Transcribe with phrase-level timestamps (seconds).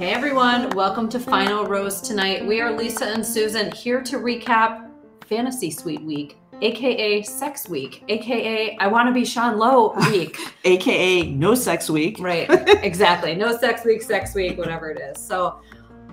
[0.00, 2.46] Hey everyone, welcome to Final Rose tonight.
[2.46, 4.88] We are Lisa and Susan here to recap
[5.26, 10.38] Fantasy Suite Week, aka Sex Week, aka I Want to Be Sean Lowe Week.
[10.64, 12.16] AKA No Sex Week.
[12.18, 12.46] right,
[12.82, 13.34] exactly.
[13.34, 15.22] No Sex Week, Sex Week, whatever it is.
[15.22, 15.60] So,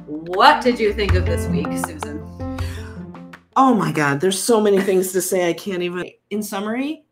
[0.06, 2.60] what did you think of this week, Susan?
[3.56, 5.48] Oh my God, there's so many things to say.
[5.48, 6.12] I can't even.
[6.30, 7.06] In summary,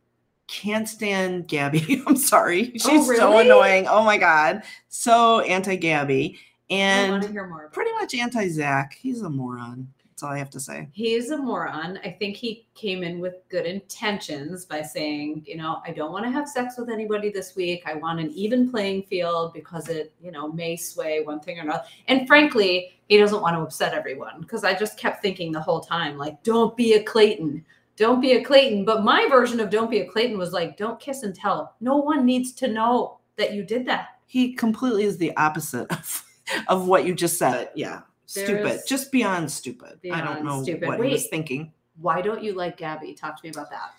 [0.50, 2.04] can't stand Gabby.
[2.06, 2.74] I'm sorry.
[2.84, 3.46] Oh, She's so really?
[3.46, 3.88] annoying.
[3.88, 4.64] Oh my God.
[4.90, 7.24] So anti Gabby I want to and.
[7.72, 8.98] Pretty much anti Zach.
[9.00, 9.88] He's a moron.
[10.16, 10.88] That's all I have to say.
[10.94, 12.00] He's a moron.
[12.06, 16.24] I think he came in with good intentions by saying, you know, I don't want
[16.24, 17.84] to have sex with anybody this week.
[17.86, 21.64] I want an even playing field because it, you know, may sway one thing or
[21.64, 21.84] another.
[22.08, 25.82] And frankly, he doesn't want to upset everyone because I just kept thinking the whole
[25.82, 27.66] time, like, don't be a Clayton.
[27.98, 28.86] Don't be a Clayton.
[28.86, 31.76] But my version of don't be a Clayton was like, don't kiss and tell.
[31.82, 34.20] No one needs to know that you did that.
[34.28, 36.24] He completely is the opposite of,
[36.68, 37.70] of what you just said.
[37.76, 38.02] Yeah.
[38.28, 38.66] Stupid.
[38.66, 40.00] There's- Just beyond stupid.
[40.12, 40.88] I don't Beyond know stupid.
[40.88, 41.30] what he was Wait.
[41.30, 41.72] thinking.
[42.02, 43.14] Why don't you like Gabby?
[43.14, 43.92] Talk to me about that.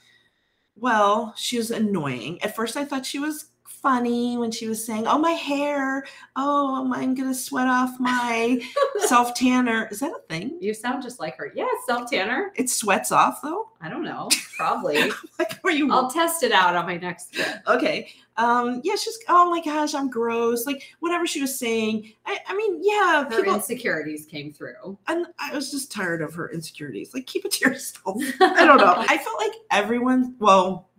[0.77, 2.43] Well, she was annoying.
[2.43, 6.05] At first, I thought she was funny when she was saying, "Oh, my hair.
[6.35, 8.61] Oh, I'm gonna sweat off my
[9.07, 10.59] self tanner." Is that a thing?
[10.61, 11.53] You sound just like her.
[11.55, 12.53] Yeah, self tanner.
[12.57, 13.71] It sweats off though.
[13.81, 14.29] I don't know.
[14.57, 15.11] Probably.
[15.39, 17.63] Like, are you I'll test it out on my next trip.
[17.67, 18.11] okay?
[18.39, 19.19] Um, yeah, she's.
[19.29, 20.67] Oh my gosh, I'm gross.
[20.67, 22.13] Like whatever she was saying.
[22.27, 23.55] I, I mean, yeah, Her people.
[23.55, 24.99] insecurities came through.
[25.09, 27.15] And I was just tired of her insecurities.
[27.15, 28.23] Like, keep it to yourself.
[28.41, 28.95] I don't know.
[28.97, 30.91] I felt like everyone, well,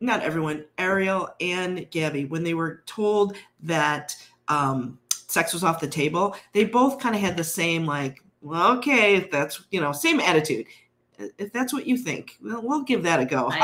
[0.00, 4.14] not everyone, Ariel and Gabby, when they were told that
[4.48, 8.76] um, sex was off the table, they both kind of had the same, like, well,
[8.76, 10.66] okay, that's, you know, same attitude.
[11.38, 13.48] If that's what you think, well, we'll give that a go.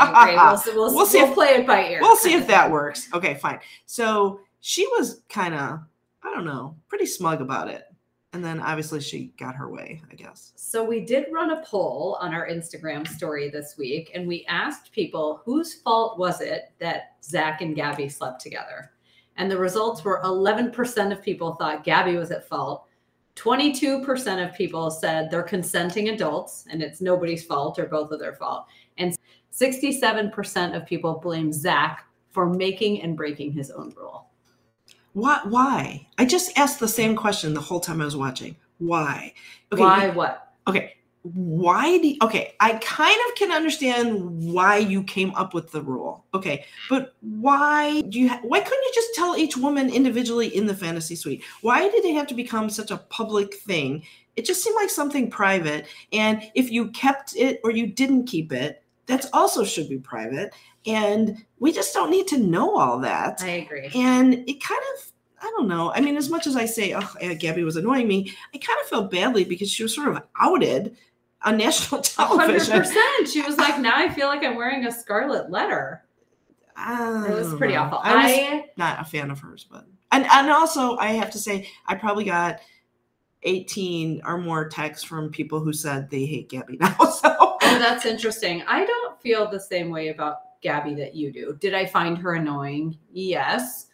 [0.51, 1.99] We'll, see- we'll, We'll we'll, see if- play it by ear.
[2.01, 3.09] we'll see if that works.
[3.13, 3.59] Okay, fine.
[3.87, 5.81] So she was kind of,
[6.23, 7.85] I don't know, pretty smug about it.
[8.33, 10.53] And then obviously she got her way, I guess.
[10.55, 14.93] So we did run a poll on our Instagram story this week, and we asked
[14.93, 18.93] people whose fault was it that Zach and Gabby slept together.
[19.37, 22.87] And the results were 11% of people thought Gabby was at fault.
[23.37, 28.35] 22% of people said they're consenting adults and it's nobody's fault or both of their
[28.35, 28.67] fault.
[28.99, 29.17] And
[29.53, 34.27] 67% of people blame Zach for making and breaking his own rule.
[35.13, 35.51] What?
[35.51, 36.07] Why?
[36.19, 38.57] I just asked the same question the whole time I was watching.
[38.79, 39.35] Why?
[39.71, 40.53] Why what?
[40.67, 40.95] Okay.
[41.23, 42.09] Why do?
[42.09, 46.25] you, okay, I kind of can understand why you came up with the rule.
[46.33, 48.29] Okay, but why do you?
[48.31, 51.45] Ha- why couldn't you just tell each woman individually in the fantasy suite?
[51.61, 54.03] Why did it have to become such a public thing?
[54.37, 55.87] It just seemed like something private.
[56.13, 60.55] And if you kept it or you didn't keep it, that's also should be private.
[60.87, 63.43] And we just don't need to know all that.
[63.43, 63.91] I agree.
[63.95, 65.93] And it kind of, I don't know.
[65.93, 68.89] I mean, as much as I say, oh, Gabby was annoying me, I kind of
[68.89, 70.97] felt badly because she was sort of outed
[71.43, 72.83] on national television.
[72.83, 73.27] 100%.
[73.27, 76.05] She was like, now I feel like I'm wearing a scarlet letter.
[76.77, 77.99] I It was pretty awful.
[78.03, 81.39] I was I, not a fan of hers, but and and also I have to
[81.39, 82.61] say I probably got
[83.43, 86.97] 18 or more texts from people who said they hate Gabby now.
[86.97, 88.63] So oh, that's interesting.
[88.67, 91.57] I don't feel the same way about Gabby that you do.
[91.61, 92.99] Did I find her annoying?
[93.13, 93.87] Yes.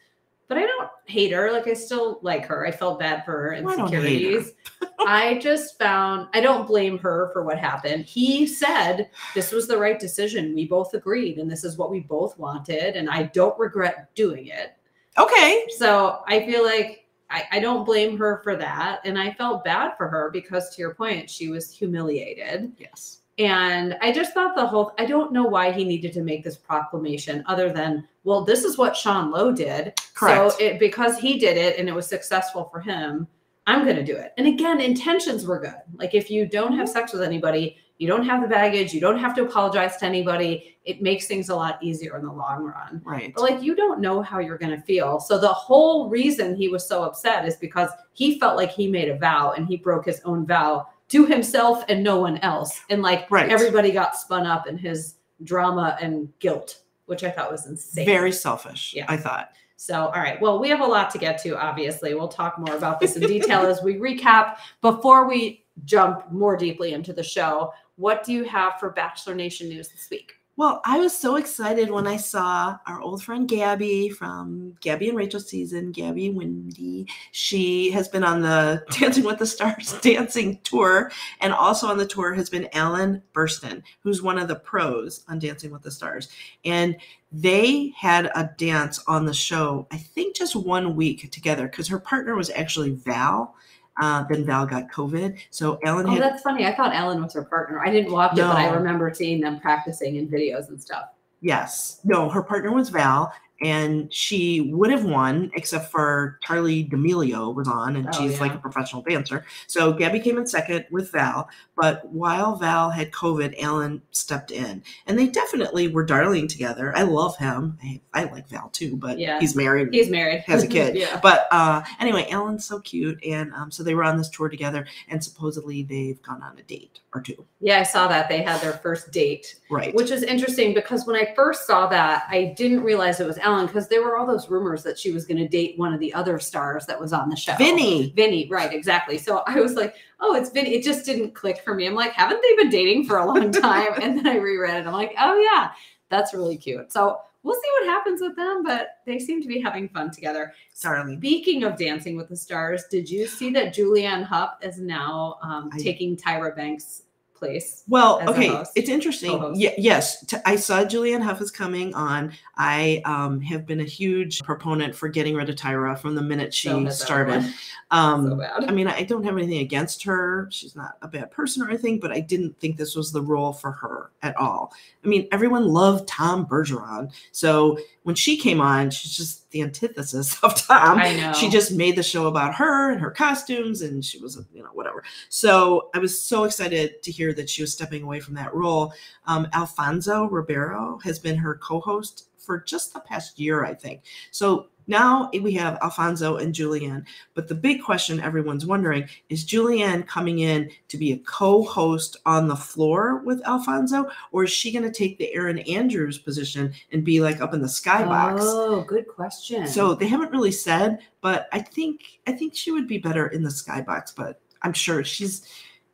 [0.49, 1.51] But I don't hate her.
[1.53, 2.67] Like I still like her.
[2.67, 4.53] I felt bad for her I insecurities.
[5.01, 8.05] I just found I don't blame her for what happened.
[8.05, 10.55] He said this was the right decision.
[10.55, 14.47] We both agreed, and this is what we both wanted, and I don't regret doing
[14.49, 14.77] it.
[15.19, 19.01] okay, So I feel like I, I don't blame her for that.
[19.05, 22.73] And I felt bad for her because, to your point, she was humiliated.
[22.79, 26.43] yes, And I just thought the whole, I don't know why he needed to make
[26.43, 29.93] this proclamation other than, well, this is what Sean Lowe did.
[30.15, 30.53] Correct.
[30.53, 33.29] So it, because he did it and it was successful for him,
[33.67, 34.33] I'm going to do it.
[34.39, 35.75] And again, intentions were good.
[35.97, 39.19] Like if you don't have sex with anybody, you don't have the baggage, you don't
[39.19, 40.77] have to apologize to anybody.
[40.85, 43.01] It makes things a lot easier in the long run.
[43.05, 43.33] right.
[43.35, 45.19] But like you don't know how you're going to feel.
[45.19, 49.09] So the whole reason he was so upset is because he felt like he made
[49.09, 52.81] a vow and he broke his own vow to himself and no one else.
[52.91, 53.49] And like Right.
[53.50, 55.14] everybody got spun up in his
[55.44, 58.06] drama and guilt, which I thought was insane.
[58.06, 58.93] Very selfish.
[58.94, 59.06] Yeah.
[59.08, 59.50] I thought.
[59.76, 60.41] So, all right.
[60.41, 62.14] Well, we have a lot to get to, obviously.
[62.14, 64.56] We'll talk more about this in detail as we recap.
[64.81, 69.69] Before we jump more deeply into the show, what do you have for Bachelor Nation
[69.69, 70.32] news this week?
[70.58, 75.19] Well, I was so excited when I saw our old friend Gabby from Gabby and
[75.19, 77.11] Rachel season, Gabby Windey.
[77.32, 81.12] She has been on the Dancing with the Stars dancing tour,
[81.43, 85.38] and also on the tour has been Alan Bersten, who's one of the pros on
[85.38, 86.31] Dancing with the Stars.
[86.64, 86.97] And
[87.31, 92.00] they had a dance on the show, I think just one week together, because her
[92.00, 93.55] partner was actually Val.
[94.00, 95.38] Uh, then Val got COVID.
[95.50, 96.66] So Alan Oh, had that's funny.
[96.66, 97.81] I thought Ellen was her partner.
[97.81, 101.06] I didn't watch it, but I remember seeing them practicing in videos and stuff.
[101.40, 102.00] Yes.
[102.04, 103.32] No, her partner was Val,
[103.62, 108.55] and she would have won, except for Charli D'Amelio was on, and Oh, she's like
[108.55, 109.44] a professional dancer.
[109.67, 114.82] So Gabby came in second with Val, but while Val had COVID, Alan stepped in,
[115.06, 116.97] and they definitely were darling together.
[116.97, 117.79] I love him.
[117.82, 119.41] I, I like Val too, but Yeah.
[119.41, 119.88] he's married.
[119.93, 120.41] He's married.
[120.47, 120.94] Has a kid.
[120.97, 121.19] yeah.
[121.23, 124.87] but uh, anyway, Alan's so cute, and um, so they were on this tour together,
[125.08, 127.47] and supposedly they've gone on a date or two.
[127.61, 128.29] Yeah, I saw that.
[128.29, 129.95] They had their first date, Right.
[129.95, 133.67] which is interesting because when I first saw that, I didn't realize it was Ellen
[133.67, 136.13] because there were all those rumors that she was going to date one of the
[136.13, 137.57] other stars that was on the show.
[137.57, 138.13] Vinny.
[138.15, 139.17] Vinny, right, exactly.
[139.19, 140.75] So I was like, oh, it's Vinny.
[140.75, 141.87] It just didn't click for me.
[141.87, 143.95] I'm like, haven't they been dating for a long time?
[144.03, 144.87] and then I reread it.
[144.87, 145.71] I'm like, oh, yeah,
[146.11, 146.93] that's really cute.
[146.93, 150.53] So we'll see what happens with them, but they seem to be having fun together.
[150.75, 151.17] Sorry.
[151.17, 155.71] Speaking of Dancing with the Stars, did you see that Julianne Hough is now um,
[155.73, 157.03] I- taking Tyra Banks'
[157.37, 157.85] place?
[157.88, 159.55] Well, okay, it's interesting.
[159.55, 162.33] Yes, t- I saw Julianne Hough is coming on.
[162.56, 166.55] I um, have been a huge proponent for getting rid of Tyra from the minute
[166.55, 167.53] she So started.
[167.91, 168.67] Um, so.
[168.67, 170.49] I mean, I don't have anything against her.
[170.50, 173.53] She's not a bad person or anything, but I didn't think this was the role
[173.53, 174.73] for her at all.
[175.05, 177.12] I mean, everyone loved Tom Bergeron.
[177.32, 180.99] So when she came on, she's just the antithesis of Tom.
[180.99, 181.32] I know.
[181.32, 184.70] She just made the show about her and her costumes, and she was, you know,
[184.73, 185.03] whatever.
[185.29, 188.93] So I was so excited to hear that she was stepping away from that role.
[189.26, 194.03] Um, Alfonso Ribeiro has been her co host for just the past year, I think.
[194.31, 197.05] So now eh, we have Alfonso and Julianne.
[197.35, 202.17] But the big question everyone's wondering is Julianne coming in to be a co host
[202.27, 206.73] on the floor with Alfonso, or is she going to take the Erin Andrews position
[206.93, 208.38] and be like up in the skybox?
[208.41, 209.67] Oh, good question.
[209.67, 213.43] So they haven't really said, but I think I think she would be better in
[213.43, 214.15] the skybox.
[214.15, 215.47] But I'm sure she's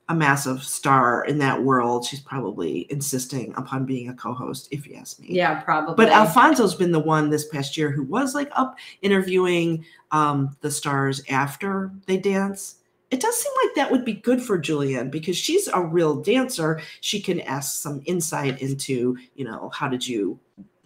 [0.08, 2.04] a massive star in that world.
[2.04, 5.28] She's probably insisting upon being a co-host, if you ask me.
[5.31, 5.94] yeah, probably.
[5.94, 10.70] But Alfonso's been the one this past year who was like up interviewing um, the
[10.70, 12.76] stars after they dance.
[13.10, 16.81] It does seem like that would be good for Julianne because she's a real dancer.
[17.02, 20.40] She can ask some insight into, you know, how did you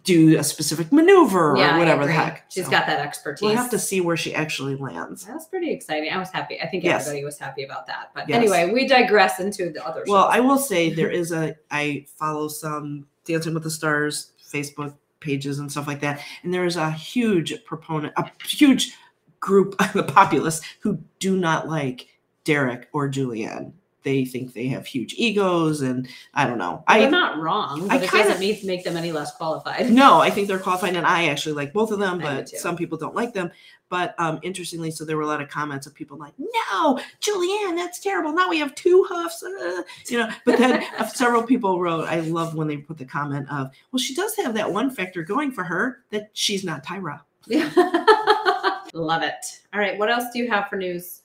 [0.07, 2.45] do a specific maneuver yeah, or whatever the heck.
[2.49, 3.41] She's So got that expertise.
[3.41, 5.25] We'll have to see where she actually lands.
[5.25, 6.09] That's pretty exciting.
[6.09, 6.59] I was happy.
[6.61, 7.01] I think Yes.
[7.07, 8.11] everybody was happy about that.
[8.15, 8.37] But Yes.
[8.37, 10.35] anyway, we digress into the other Well, shows.
[10.35, 15.59] I will say there is a I follow some Dancing with the Stars Facebook pages
[15.59, 18.93] and stuff like that, and there is a huge proponent, a huge
[19.41, 22.07] group of the populace who do not like
[22.45, 23.73] Derek or Julianne.
[24.07, 26.81] They think they have huge egos, and I don't know.
[26.87, 29.89] They're I not wrong, I it kinda- doesn't make, make them any less qualified.
[29.91, 32.97] no, I think they're qualified, and I actually like both of them, but some people
[32.97, 33.51] don't like them.
[33.89, 37.75] But um, interestingly, so there were a lot of comments of people like, "No, Julianne,
[37.75, 38.31] that's terrible.
[38.31, 40.29] Now we have two Houghs," uh," you know.
[40.45, 44.15] But then several people wrote, "I love when they put the comment of, well, she
[44.15, 47.19] does have that one factor going for her that she's not Tyra."
[48.93, 49.45] Love it.
[49.73, 51.21] All right, what else do you have for news?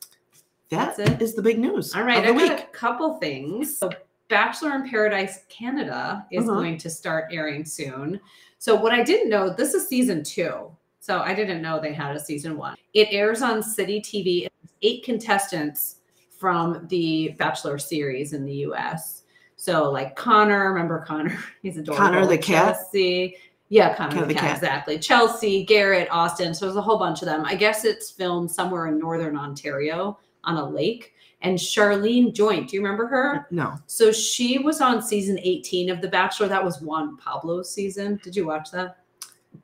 [0.72, 1.20] That That's it?
[1.22, 1.94] is the big news.
[1.94, 2.50] All right, I got week.
[2.50, 3.76] a couple things.
[3.78, 3.90] So,
[4.30, 6.54] Bachelor in Paradise Canada is Uh-huh.
[6.60, 8.18] going to start airing soon.
[8.58, 10.74] So, what I didn't know, this is season two.
[11.00, 12.76] So, I didn't know they had a season one.
[12.94, 14.48] It airs on City TV.
[14.80, 15.96] Eight contestants
[16.38, 19.24] from the Bachelor series in the US.
[19.56, 21.38] So, like Connor, remember Connor?
[21.62, 22.02] He's adorable.
[22.02, 22.76] Connor the cat?
[22.76, 23.36] Chelsea.
[23.68, 24.56] Yeah, Connor Connor the the cat, cat.
[24.56, 24.98] exactly.
[24.98, 26.54] Chelsea, Garrett, Austin.
[26.54, 27.44] So, there's a whole bunch of them.
[27.44, 31.12] I guess it's filmed somewhere in Northern Ontario on a lake.
[31.42, 33.46] And Sharleen Joynt, do you remember her?
[33.50, 36.46] No, So she was on season 18 of The Bachelor.
[36.48, 38.20] That was Juan Pablo's season.
[38.22, 38.98] Did you watch that?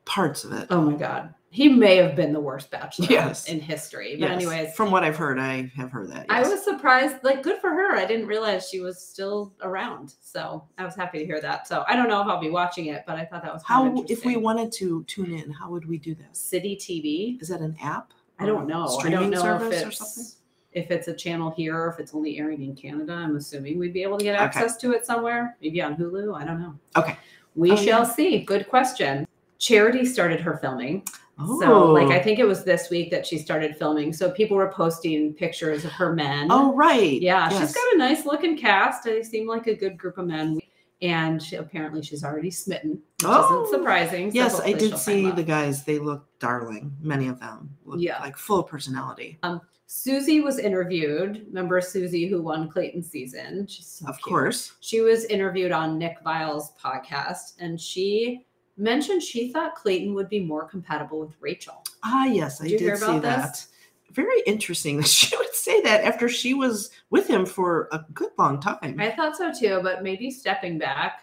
[0.05, 0.67] parts of it.
[0.71, 1.33] Oh my God.
[1.51, 3.49] He may have been the worst bachelor Yes.
[3.49, 4.17] in history.
[4.21, 4.33] But Yes.
[4.33, 6.27] anyways, from what I've heard, I have heard that.
[6.29, 7.17] I was surprised.
[7.25, 7.97] Like, good for her.
[7.97, 10.13] I didn't realize she was still around.
[10.21, 11.67] So I was happy to hear that.
[11.67, 14.05] So I don't know if I'll be watching it, but I thought that was How,
[14.09, 16.37] if we wanted to tune in, how would we do that?
[16.37, 17.41] City TV.
[17.41, 18.13] Is that an app?
[18.39, 18.83] I don't know.
[18.85, 20.33] I don't Streaming know if service or it's something?
[20.79, 23.13] If it's a channel here or if it's only airing in Canada.
[23.13, 24.45] I'm assuming we'd be able to get Okay.
[24.45, 26.35] access to it somewhere, maybe on Hulu.
[26.41, 26.75] I don't know.
[26.97, 27.17] Okay.
[27.55, 28.05] We Oh, shall yeah.
[28.05, 28.39] see.
[28.45, 29.27] Good question.
[29.59, 31.03] Charity started her filming.
[31.41, 32.23] Oh, So, like, I oh.
[32.23, 34.13] think it was this week that she started filming.
[34.13, 36.49] So people were posting pictures of her men.
[36.51, 37.21] oh right.
[37.21, 37.61] Yeah, Yes.
[37.61, 39.05] she's got a nice looking cast.
[39.05, 40.59] They seem like a good group of men.
[41.01, 44.33] and she, apparently she's already smitten, which Oh, isn't surprising.
[44.33, 45.85] so yes, I did see the guys.
[45.85, 46.97] They look darling.
[47.01, 48.19] Many of them look Yeah.
[48.21, 49.39] like full of personality.
[49.45, 51.47] Um, Susie was interviewed.
[51.47, 53.67] Remember Susie who won Clayton's season?
[53.67, 54.23] She's so of cute.
[54.23, 54.73] course.
[54.81, 58.45] She was interviewed on Nick Viall's podcast, and she
[58.77, 61.83] mentioned she thought Clayton would be more compatible with Rachel.
[62.05, 63.67] Ah, yes, I Did you did hear see about that.
[64.13, 68.33] Very interesting that she would say that after she was with him for a good
[68.37, 69.01] long time.
[69.01, 71.23] I thought so too, but maybe stepping back,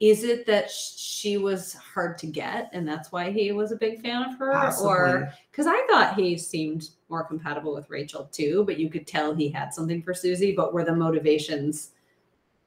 [0.00, 4.00] is it that she was hard to get, and that's why he was a big
[4.00, 4.90] fan of her, Possibly.
[4.90, 9.34] or because I thought he seemed more compatible with Rachel too, but you could tell
[9.34, 11.90] he had something for Susie, but were the motivations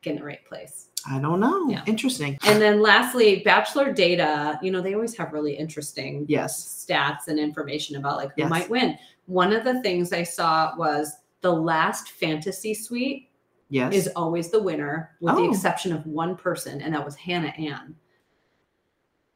[0.04, 0.88] in the right place?
[1.10, 1.70] I don't know.
[1.70, 1.84] Yeah.
[1.88, 2.38] Interesting.
[2.44, 6.86] And then lastly, Bachelor data, you know, they always have really interesting Yes.
[6.88, 8.50] stats and information about like who Yes.
[8.50, 8.98] might win.
[9.28, 11.12] One of the things I saw was
[11.42, 13.30] the last fantasy suite
[13.72, 13.94] Yes.
[13.96, 15.50] is always the winner, with the Oh.
[15.50, 17.96] exception of one person, and that was Hannah Ann.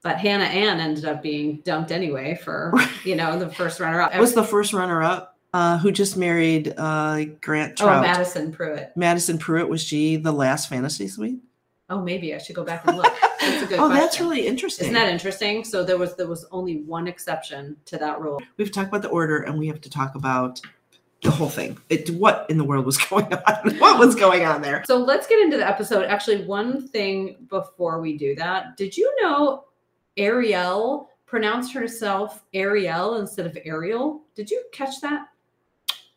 [0.04, 2.74] But Hannah Ann ended up being dumped anyway for
[3.04, 4.16] you know the first runner up.
[4.18, 8.96] was the first runner up uh, who just married uh, Grant oh Madison Prewett.
[8.96, 11.40] Madison Prewett was she the last fantasy suite?
[11.90, 13.14] Oh, maybe I should go back and look.
[13.40, 13.80] That's a good.
[13.80, 14.86] oh, that's really interesting.
[14.86, 15.64] Isn't that interesting?
[15.64, 18.42] So there was there was only one exception to that rule.
[18.58, 20.60] We've talked about the order, and we have to talk about
[21.22, 21.78] the whole thing.
[21.90, 23.78] It, what in the world was going on?
[23.78, 24.84] what was going on there?
[24.86, 26.06] So let's get into the episode.
[26.06, 29.66] Actually, one thing before we do that, did you know
[30.18, 34.22] Ariel pronounced herself Ariel instead of Ariel?
[34.36, 35.30] Did you catch that?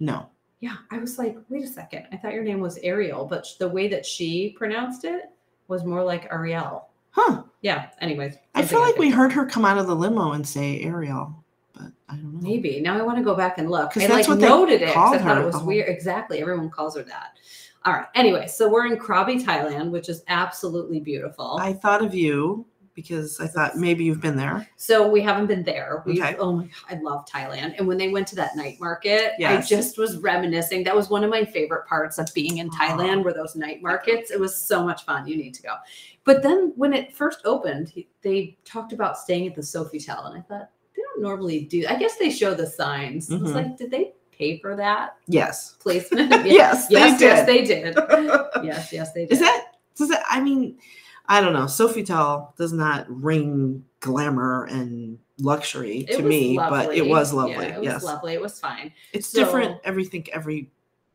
[0.01, 0.29] No.
[0.61, 2.07] Yeah, I was like, wait a second.
[2.13, 5.31] I thought your name was Ariel, but the way that she pronounced it
[5.69, 6.89] was more like Ariel.
[7.11, 7.43] Huh.
[7.63, 7.89] Yeah.
[8.01, 11.45] Anyways, I feel like we heard her come out of the limo and say Ariel,
[11.79, 12.41] but I don't know.
[12.41, 13.97] Maybe now I want to go back and look.
[13.97, 14.97] I like noted it.
[14.97, 15.89] I thought it was weird.
[15.89, 16.41] Exactly.
[16.41, 17.39] Everyone calls her that.
[17.85, 18.07] All right.
[18.15, 21.59] Anyway, so we're in Krabi, Thailand, which is absolutely beautiful.
[21.61, 24.69] I thought of you because I thought maybe you've been there.
[24.75, 26.03] So we haven't been there.
[26.05, 26.35] We Okay.
[26.41, 27.79] oh my god, I love Thailand.
[27.79, 29.65] And when they went to that night market, Yes.
[29.65, 30.83] I just was reminiscing.
[30.83, 34.33] That was one of my favorite parts of being in Thailand were those night markets.
[34.33, 35.29] It was so much fun.
[35.29, 35.75] You need to go.
[36.25, 37.93] But then when it first opened,
[38.23, 40.71] they talked about staying at the Sofitel, and I thought
[41.21, 41.85] don't normally do.
[41.89, 43.31] I guess they show the signs.
[43.31, 43.55] It's Mhm.
[43.55, 45.77] like, did they pay for that Yes.
[45.81, 46.31] placement?
[46.47, 47.95] Yes, yes, yes, they did.
[48.63, 49.33] Yes, yes, they did.
[49.33, 50.79] Is that does that I mean,
[51.27, 51.65] I don't know.
[51.65, 57.67] Sofitel does not ring glamour and luxury It to me, but it was lovely.
[57.67, 58.03] Yeah, it was yes.
[58.05, 58.33] lovely.
[58.35, 58.93] It was fine.
[59.13, 59.81] It's So- different.
[59.85, 60.71] Everything every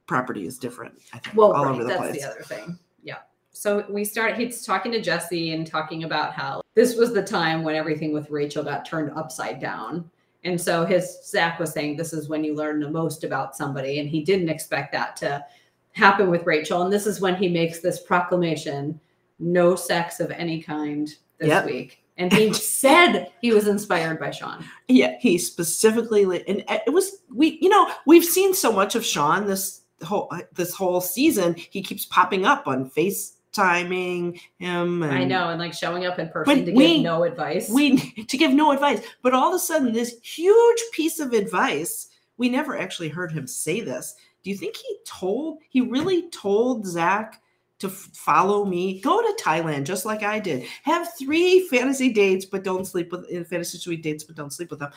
[0.05, 1.35] property is different, I think.
[1.35, 2.21] well all right, over the that's place.
[2.21, 3.19] the other thing yeah
[3.53, 7.63] so we start he's talking to jesse and talking about how this was the time
[7.63, 10.09] when everything with rachel got turned upside down
[10.43, 13.99] and so his zach was saying this is when you learn the most about somebody
[13.99, 15.43] and he didn't expect that to
[15.91, 18.99] happen with rachel and this is when he makes this proclamation
[19.39, 21.65] no sex of any kind this Yep.
[21.65, 27.23] week and he said he was inspired by sean Yeah, he specifically and it was
[27.33, 31.55] we you know, we've seen so much of Sean this whole uh, this whole season.
[31.55, 32.89] He keeps popping up on
[33.53, 37.23] FaceTiming him and i know and like showing up in person to we- give no
[37.23, 39.01] advice we to give no advice.
[39.21, 43.47] But all of a sudden, this huge piece of advice, we never actually heard him
[43.47, 44.15] say this.
[44.43, 47.41] Do you think he told, he really told Zach
[47.79, 48.99] to follow me?
[49.01, 50.65] Go to Thailand just like I did.
[50.83, 54.69] Have three fantasy dates, but don't sleep with in fantasy suite dates, but don't sleep
[54.69, 54.91] with them.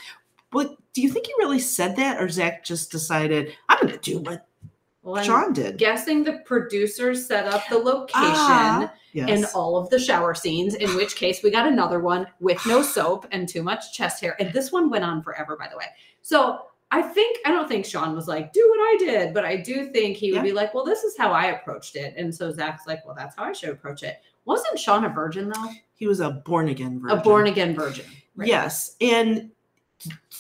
[0.51, 3.99] But do you think he really said that, or Zach just decided I'm going to
[3.99, 4.47] do what
[5.07, 5.79] Well, Sean did?
[5.79, 9.29] guessing the producers set up the location Ah, yes.
[9.31, 12.83] and all of the shower scenes, in which case we got another one with no
[12.95, 14.35] soap and too much chest hair.
[14.41, 15.87] And this one went on forever, by the way.
[16.23, 19.57] So I think, I don't think Sean was like, do what I did, but I
[19.57, 20.43] do think he would Yeah.
[20.43, 22.15] be like, well, this is how I approached it.
[22.17, 24.21] And so Zach's like, well, that's how I should approach it.
[24.45, 25.69] Wasn't Sean a virgin though?
[25.95, 27.19] he was a born again virgin.
[27.19, 28.05] A born again virgin.
[28.37, 28.47] right?
[28.49, 29.51] Yes, and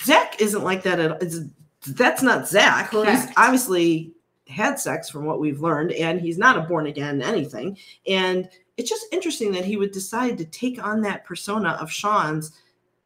[0.05, 1.39] Zach isn't like that at it's,
[1.87, 2.91] That's not Zach.
[2.91, 4.13] He's obviously
[4.49, 7.77] had sex from what we've learned, and he's not a born again anything.
[8.07, 12.53] And it's just interesting that he would decide to take on that persona of Sean's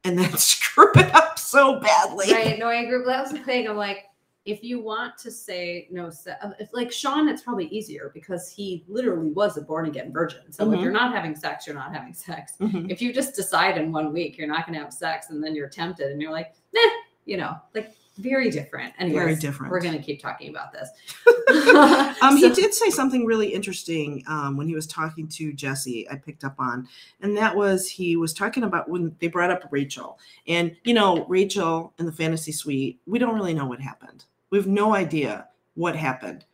[0.04, 2.32] and then screw it up so badly.
[2.32, 2.58] Right.
[2.58, 3.04] No, I agree.
[3.06, 3.68] That was the thing.
[3.68, 4.06] I'm like,
[4.46, 8.84] if you want to say no, uh, if like Sean, it's probably easier because he
[8.88, 10.50] literally was a born again virgin.
[10.50, 10.82] So if Mhm.
[10.82, 12.54] you're not having sex, you're not having sex.
[12.58, 12.90] Mhm.
[12.90, 15.54] If you just decide in one week you're not going to have sex and then
[15.54, 16.80] you're tempted and you're like, nah,
[17.26, 18.92] you know, like very different.
[18.98, 19.70] Anyways, Very different.
[19.72, 20.88] We're going to keep talking about this.
[22.22, 26.08] Um, So- he did say something really interesting um, when he was talking to Jesse.
[26.08, 26.86] I picked up on,
[27.22, 31.24] and that was he was talking about when they brought up Rachel, and you know
[31.26, 33.00] Rachel in the fantasy suite.
[33.06, 34.26] We don't really know what happened.
[34.50, 36.44] We have no idea what happened.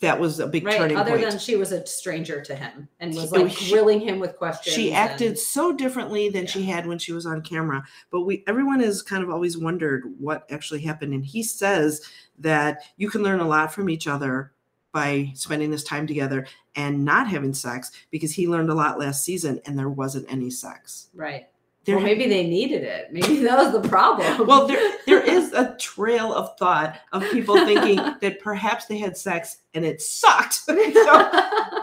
[0.00, 0.76] That was a big Right.
[0.78, 1.30] turning Other point.
[1.30, 4.74] than she was a stranger to him and was like she- grilling him with questions.
[4.74, 8.44] she and- acted so differently than she had when she was on camera but we
[8.46, 12.00] everyone has kind of always wondered what actually happened and he says
[12.38, 14.52] that you can learn a lot from each other
[14.92, 19.24] by spending this time together and not having sex because he learned a lot last
[19.24, 21.48] season and there wasn't any sex right.
[21.88, 23.10] There well, maybe they needed it.
[23.10, 24.46] Maybe that was the problem.
[24.46, 29.16] well there there is a trail of thought of people thinking that perhaps they had
[29.16, 30.74] sex and it sucked so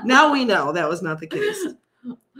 [0.05, 1.57] now we know that was not the case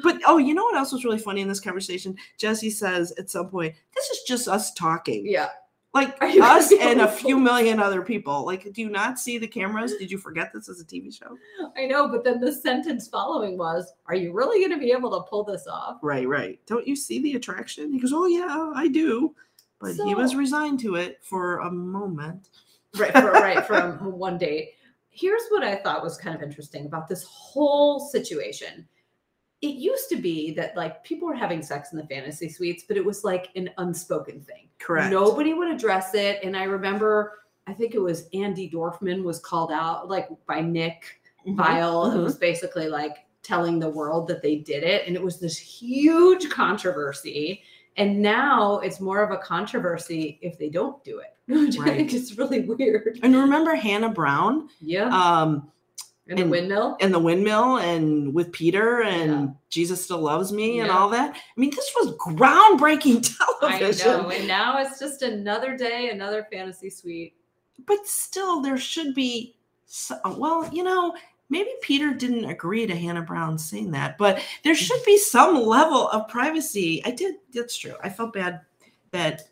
[0.04, 2.16] But oh, you know what else was really funny in this conversation?
[2.38, 5.50] Jesse says at some point, "This is just us talking, yeah.
[5.96, 8.46] Like Are you gonna us and a few million other people.
[8.46, 9.96] Like, do you not see the cameras?
[9.98, 11.38] Did you forget this is a TV show?
[11.76, 15.10] I know, but then the sentence following was, "Are you really going to be able
[15.12, 16.60] to pull this off?" Right, right.
[16.68, 19.34] Don't you see the attraction?" He goes, "Oh yeah, I do,"
[19.80, 22.50] but he was resigned to it for a moment.
[22.98, 24.72] right for, right from one date
[25.10, 28.88] here's what i thought was kind of interesting about this whole situation
[29.66, 32.98] it used to be that like people were having sex in the fantasy suites but
[32.98, 35.12] it was like an unspoken thing Correct.
[35.12, 39.72] nobody would address it and i remember i think it was Andi Dorfman was called
[39.72, 42.24] out like by nick Mhm, Viall, who mhm.
[42.24, 45.06] was basically like telling the world that they did it.
[45.06, 47.62] And it was this huge controversy.
[47.98, 52.14] And now it's more of a controversy if they don't do it, which I think
[52.14, 53.20] is really weird.
[53.22, 55.10] And remember Hannah Brown, Yeah.
[55.10, 55.72] um,
[56.28, 56.98] in the windmill.
[57.02, 59.48] and the windmill, and with Peter, and Yeah.
[59.70, 61.36] Jesus still loves me, and all that.
[61.36, 63.30] I mean, this was groundbreaking
[63.62, 64.08] I television.
[64.24, 64.30] know.
[64.30, 67.34] And now it's just another day, another fantasy suite.
[67.86, 69.56] but still there should be
[69.86, 71.14] so, uh, well you know
[71.50, 76.08] maybe peter didn't agree to hannah brown saying that but there should be some level
[76.10, 78.62] of privacy i did that's true i felt bad
[79.16, 79.44] that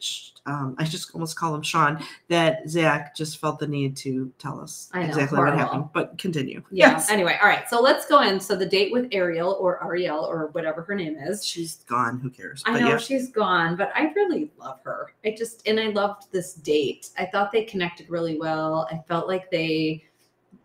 [0.45, 4.59] um, i just almost call him sean that zach just felt the need to tell
[4.59, 6.91] us know, exactly what happened but continue Yeah.
[6.91, 7.09] Yes.
[7.09, 7.69] Anyway, all right.
[7.69, 8.39] So let's go in.
[8.39, 11.45] So the date with Ariel or Ariel or whatever her name is.
[11.45, 15.13] she's gone who cares I but know yeah she's gone, but I really love her.
[15.25, 17.09] I just and I loved this date.
[17.17, 18.87] I thought they connected really well.
[18.91, 20.03] I felt like they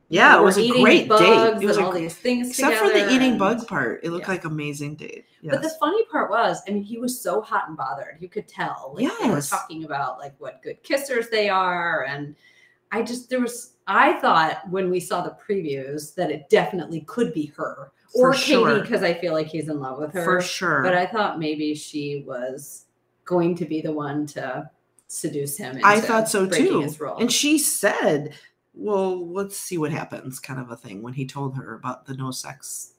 [0.08, 2.76] yeah it was a great date it was and a all gr- these things except
[2.76, 4.32] for the eating and- bug part it looked Yeah.
[4.32, 7.76] like amazing date But the funny part was, I mean, he was so hot and
[7.76, 8.16] bothered.
[8.20, 8.94] You could tell.
[8.96, 12.04] Like they were talking about like what good kissers they are.
[12.08, 12.34] And
[12.90, 17.32] I just there was I thought when we saw the previews that it definitely could
[17.32, 17.92] be her.
[18.14, 18.80] Or For Katie, sure.
[18.80, 20.24] because I feel like he's in love with her.
[20.24, 22.86] for sure But I thought maybe she was
[23.24, 24.68] going to be the one to
[25.06, 25.78] seduce him.
[25.84, 26.80] I thought so too.
[26.80, 27.18] His role.
[27.18, 28.34] And she said,
[28.78, 32.14] "Well, let's see what happens," kind of a thing when he told her about the
[32.14, 32.94] no sex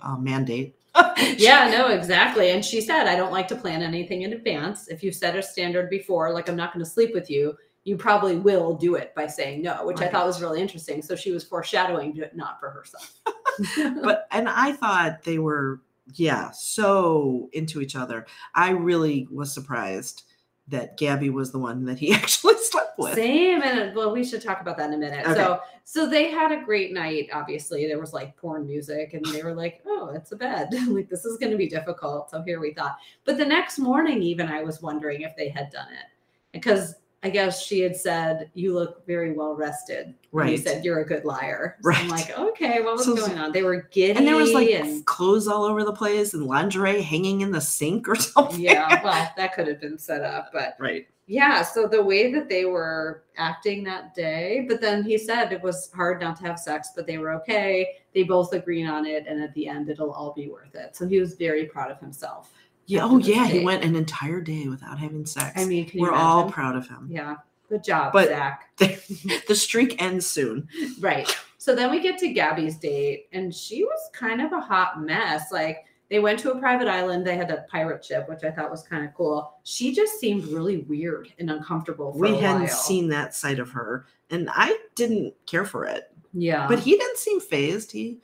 [0.00, 0.76] uh, mandate.
[1.36, 2.50] yeah, no, exactly.
[2.50, 4.88] And she said, I don't like to plan anything in advance.
[4.88, 7.96] If you set a standard before, like I'm not going to sleep with you, you
[7.96, 11.02] probably will do it by saying no, which I thought was really interesting.
[11.02, 13.20] So she was foreshadowing it not for herself.
[14.02, 15.80] but and I thought they were
[16.14, 18.26] yeah so into each other.
[18.54, 20.24] I really was surprised
[20.68, 23.14] that Gabby was the one that he actually slept with.
[23.14, 25.26] Same, and well, we should talk about that in a minute.
[25.26, 25.34] Okay.
[25.34, 27.28] So, so they had a great night.
[27.32, 30.68] Obviously, there was like porn music, and they were like, "Oh, it's a bed.
[30.88, 32.96] like this is going to be difficult." So here we thought.
[33.24, 36.06] But the next morning, even I was wondering if they had done it
[36.52, 41.00] because I guess she had said, "You look very well rested." And You said you're
[41.00, 41.76] a good liar.
[41.82, 43.52] So I'm like, okay, what was So- going on?
[43.52, 47.02] They were giddy, And there was like and clothes all over the place and lingerie
[47.02, 48.58] hanging in the sink or something.
[48.60, 51.06] yeah, well, that could have been set up, but Right.
[51.26, 55.62] yeah so the way that they were acting that day but then he said it
[55.62, 59.24] was hard not to have sex but they were okay they both agreed on it
[59.28, 62.00] and at the end it'll all be worth it so he was very proud of
[62.00, 62.52] himself
[62.92, 63.04] Yeah.
[63.04, 63.46] Oh yeah.
[63.46, 65.52] He went an entire day without having sex.
[65.60, 67.08] i mean we're all proud of him.
[67.10, 67.36] yeah
[67.68, 70.68] good job But- zach the streak ends soon.
[71.00, 71.28] right
[71.58, 75.50] so then we get to gabby's date and she was kind of a hot mess
[75.52, 78.70] like they went to a private island they had a pirate ship which i thought
[78.70, 82.68] was kind of cool she just seemed really weird and uncomfortable for we hadn't while.
[82.88, 86.12] seen that side of her, and I didn't care for it.
[86.34, 87.92] yeah But he didn't seem phased.
[87.92, 88.20] He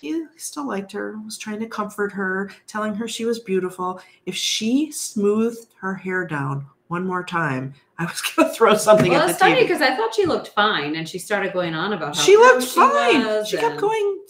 [0.00, 1.18] he still liked her.
[1.24, 4.00] Was trying to comfort her, telling her she was beautiful.
[4.26, 9.22] If she smoothed her hair down one more time, I was gonna throw something Well,
[9.22, 11.92] at it's the funny because I thought she looked fine, and she started going on
[11.92, 13.24] about how She looked fine.
[13.26, 14.24] was, She kept and- going.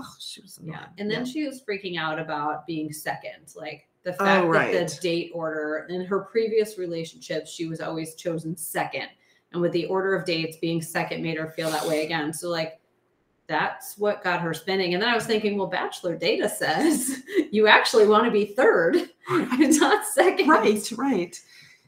[0.00, 0.88] Oh, she was Yeah, annoying.
[0.98, 1.32] and then Yeah.
[1.32, 5.30] she was freaking out about being second, like the oh, fact Oh, that the date
[5.34, 9.08] order in her previous relationships, she was always chosen second,
[9.52, 12.32] and with the order of dates being second made her feel that way again.
[12.32, 12.78] So like.
[13.48, 14.94] That's what got her spinning.
[14.94, 18.96] And then I was thinking, well, Bachelor data says you actually want to be third
[19.28, 20.48] and not second.
[20.48, 21.40] right, right.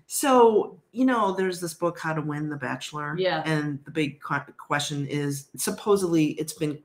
[0.06, 3.16] So, you know, there's this book, How to Win the Bachelor.
[3.18, 3.42] Yeah.
[3.44, 6.78] And the big question is supposedly it's been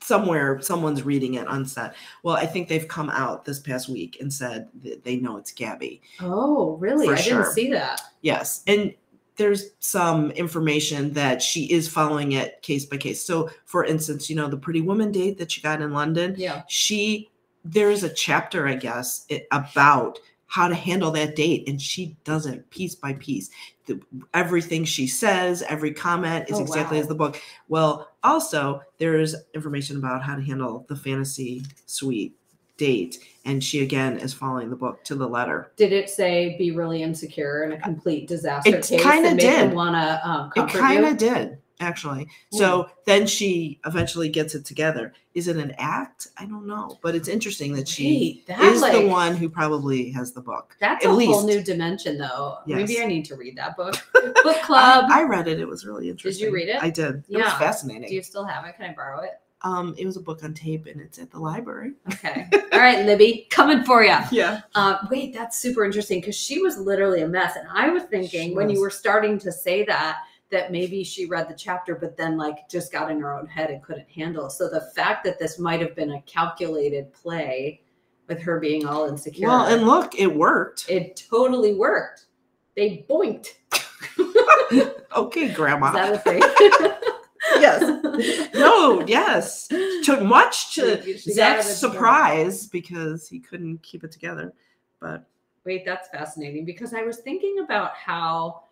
[0.00, 1.94] somewhere, someone's reading it on set.
[2.22, 5.52] Well, I think they've come out this past week and said that they know it's
[5.52, 6.00] Gabby.
[6.20, 7.08] Oh, really?
[7.08, 7.42] I sure.
[7.42, 8.00] didn't see that.
[8.20, 8.62] Yes.
[8.66, 8.94] And
[9.36, 13.24] there's some information that she is following it case by case.
[13.24, 16.62] So, for instance, you know, the pretty woman date that she got in London, Yeah.
[16.68, 17.30] she,
[17.64, 21.66] there's a chapter, I guess, it, about how to handle that date.
[21.66, 23.48] And she does it piece by piece.
[23.86, 23.98] The,
[24.34, 27.02] everything she says, every comment is Oh, exactly wow.
[27.02, 27.40] as the book.
[27.68, 32.36] Well, also, there's information about how to handle the fantasy suite
[32.76, 33.18] date.
[33.44, 35.72] And she, again, is following the book to the letter.
[35.76, 39.46] Did it say be really insecure and a complete disaster It case kinda and make
[39.46, 39.76] him did.
[39.76, 42.28] want to um, It kind of did, actually.
[42.52, 45.12] So then she eventually gets it together.
[45.34, 46.28] Is it an act?
[46.38, 50.10] I don't know, but it's interesting that she Wait, that, is the one who probably
[50.10, 50.76] has the book.
[50.80, 52.58] That's at a whole new dimension, though.
[52.66, 53.96] Maybe I need to read that book.
[54.44, 55.06] Book club.
[55.10, 55.58] I, I read it.
[55.60, 56.44] It was really interesting.
[56.44, 56.82] Did you read it?
[56.82, 57.24] I did.
[57.28, 57.58] It was Yeah.
[57.58, 58.08] fascinating.
[58.08, 58.76] Do you still have it?
[58.76, 59.32] Can I borrow it?
[59.64, 61.92] Um, it was a book on tape, and it's at the library.
[62.12, 62.48] Okay.
[62.72, 64.16] All right, Libby, coming for you.
[64.32, 64.60] Yeah.
[64.74, 68.50] Uh, wait, that's super interesting because she was literally a mess, and I was thinking
[68.50, 70.18] She when you were starting to say that
[70.50, 73.70] that maybe she read the chapter, but then like just got in her own head
[73.70, 74.50] and couldn't handle.
[74.50, 77.80] So the fact that this might have been a calculated play
[78.28, 80.86] with her being all insecure, Well, and look, it worked.
[80.90, 82.26] it totally worked.
[82.76, 83.54] They boinked.
[85.16, 85.92] okay, Is Grandma.
[85.92, 86.40] that a thing?
[87.60, 88.01] yes.
[88.54, 89.04] No.
[89.06, 89.68] Yes.
[90.04, 94.52] Took much to She- she Zach's surprise because he couldn't keep it together.
[95.00, 95.24] But
[95.64, 98.64] Wait, that's fascinating because I was thinking about how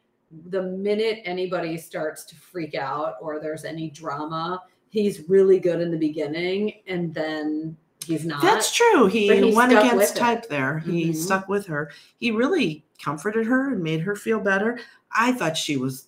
[0.49, 5.91] the minute anybody starts to freak out or there's any drama, he's really good in
[5.91, 8.43] the beginning and then he's not.
[8.43, 9.07] That's true.
[9.07, 10.19] He went against it.
[10.19, 10.81] type there.
[10.81, 11.17] He Mhm.
[11.17, 11.91] stuck with her.
[12.19, 14.79] He really comforted her and made her feel better.
[15.17, 16.07] I thought she was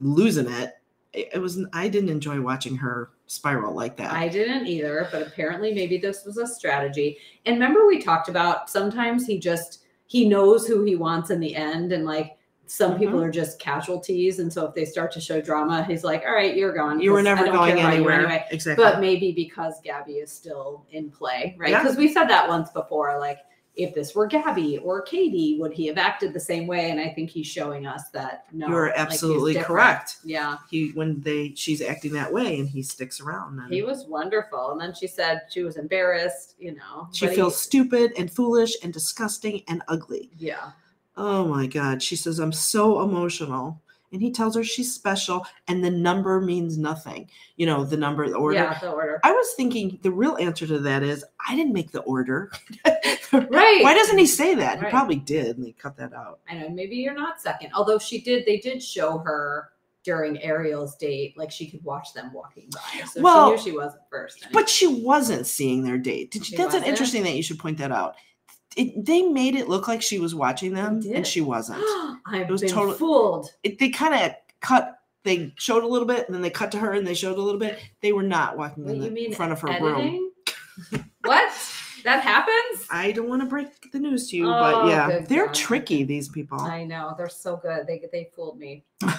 [0.00, 0.78] losing it.
[1.12, 1.62] It was.
[1.74, 4.12] I didn't enjoy watching her spiral like that.
[4.12, 7.18] I didn't either, but apparently maybe this was a strategy.
[7.44, 11.54] And remember we talked about sometimes he just he knows who he wants in the
[11.54, 13.24] end and like some people Mm-hmm.
[13.24, 16.56] are just casualties and so if they start to show drama he's like all right
[16.56, 18.20] you're gone you were never going care about you anywhere.
[18.20, 18.82] anyway." Exactly.
[18.82, 21.70] but maybe because Gabby is still in play, right?
[21.70, 21.82] Yeah.
[21.82, 23.38] Because we said that once before, like
[23.74, 26.90] if this were Gabby or Katie, would he have acted the same way?
[26.90, 29.66] And I think he's showing us that no, You're absolutely different.
[29.68, 30.16] correct.
[30.24, 33.58] Yeah, He when they she's acting that way and he sticks around.
[33.58, 34.72] And he was wonderful.
[34.72, 37.08] And then she said she was embarrassed, you know.
[37.12, 40.30] she but he- feels stupid and foolish and disgusting and ugly.
[40.38, 40.70] yeah,
[41.16, 42.02] Oh my God.
[42.02, 43.81] She says, I'm so emotional.
[44.12, 47.28] And he tells her she's special and the number means nothing.
[47.56, 48.56] You know, the number, the order.
[48.56, 49.20] yeah, the order.
[49.24, 52.50] I was thinking the real answer to that is I didn't make the order.
[53.32, 53.82] Right.
[53.82, 54.78] Why doesn't he say that?
[54.82, 56.40] He probably did and they cut that out.
[56.50, 57.70] I know maybe you're not second.
[57.74, 59.70] Although she did, they did show her
[60.04, 63.04] during Ariel's date, like she could watch them walking by.
[63.06, 64.46] So Well, she knew she wasn't first.
[64.52, 66.30] But she wasn't seeing their date.
[66.32, 66.88] Did She that's wasn't?
[66.88, 68.16] interesting that you should point that out.
[68.76, 71.82] It, they made it look like she was watching them and she wasn't.
[72.26, 73.50] I've was been totally- fooled.
[73.62, 76.78] It, they kind of cut, they showed a little bit and then they cut to
[76.78, 77.78] her and they showed a little bit.
[78.00, 80.30] They were not walking Wait, in you the mean front of her room.
[81.24, 81.52] what?
[82.04, 82.84] That happens?
[82.90, 84.50] I don't want to break the news to you, Oh,
[84.82, 85.54] but yeah, they're God.
[85.54, 86.60] tricky, these people.
[86.60, 87.86] I know they're so good.
[87.86, 88.82] They they fooled me.
[89.04, 89.10] All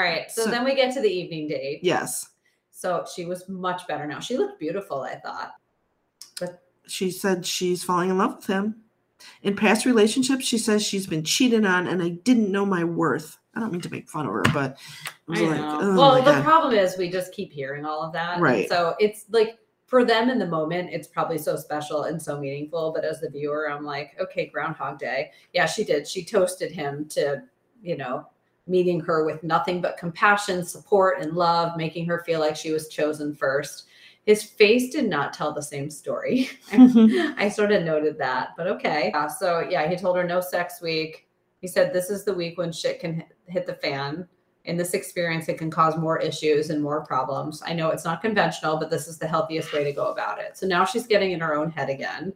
[0.00, 1.80] right, so, So- then we get to the evening date.
[1.82, 2.28] yes.
[2.72, 4.20] So she was much better now.
[4.20, 5.00] She looked beautiful.
[5.00, 5.54] I thought.
[6.38, 8.82] But she said she's falling in love with him.
[9.42, 13.38] In past relationships, she says she's been cheated on and I didn't know my worth.
[13.54, 14.76] I don't mean to make fun of her, but
[15.28, 15.78] I like, know.
[15.80, 16.44] oh well, the God.
[16.44, 18.38] problem is we just keep hearing all of that.
[18.38, 18.68] Right.
[18.68, 22.92] So it's like for them in the moment, it's probably so special and so meaningful.
[22.92, 25.30] But as the viewer, I'm like, okay, Groundhog Day.
[25.54, 26.06] Yeah, she did.
[26.06, 27.42] She toasted him to,
[27.82, 28.26] you know,
[28.66, 32.88] meeting her with nothing but compassion, support, and love, making her feel like she was
[32.88, 33.86] chosen first.
[34.26, 36.50] His face did not tell the same story.
[36.72, 39.12] I sort of noted that, but okay.
[39.12, 41.28] Uh, so yeah, he told her no sex week.
[41.60, 44.26] He said this is the week when shit can hit, hit the fan.
[44.64, 47.62] In this experience, it can cause more issues and more problems.
[47.64, 50.58] I know it's not conventional, but this is the healthiest way to go about it.
[50.58, 52.32] So now she's getting in her own head again.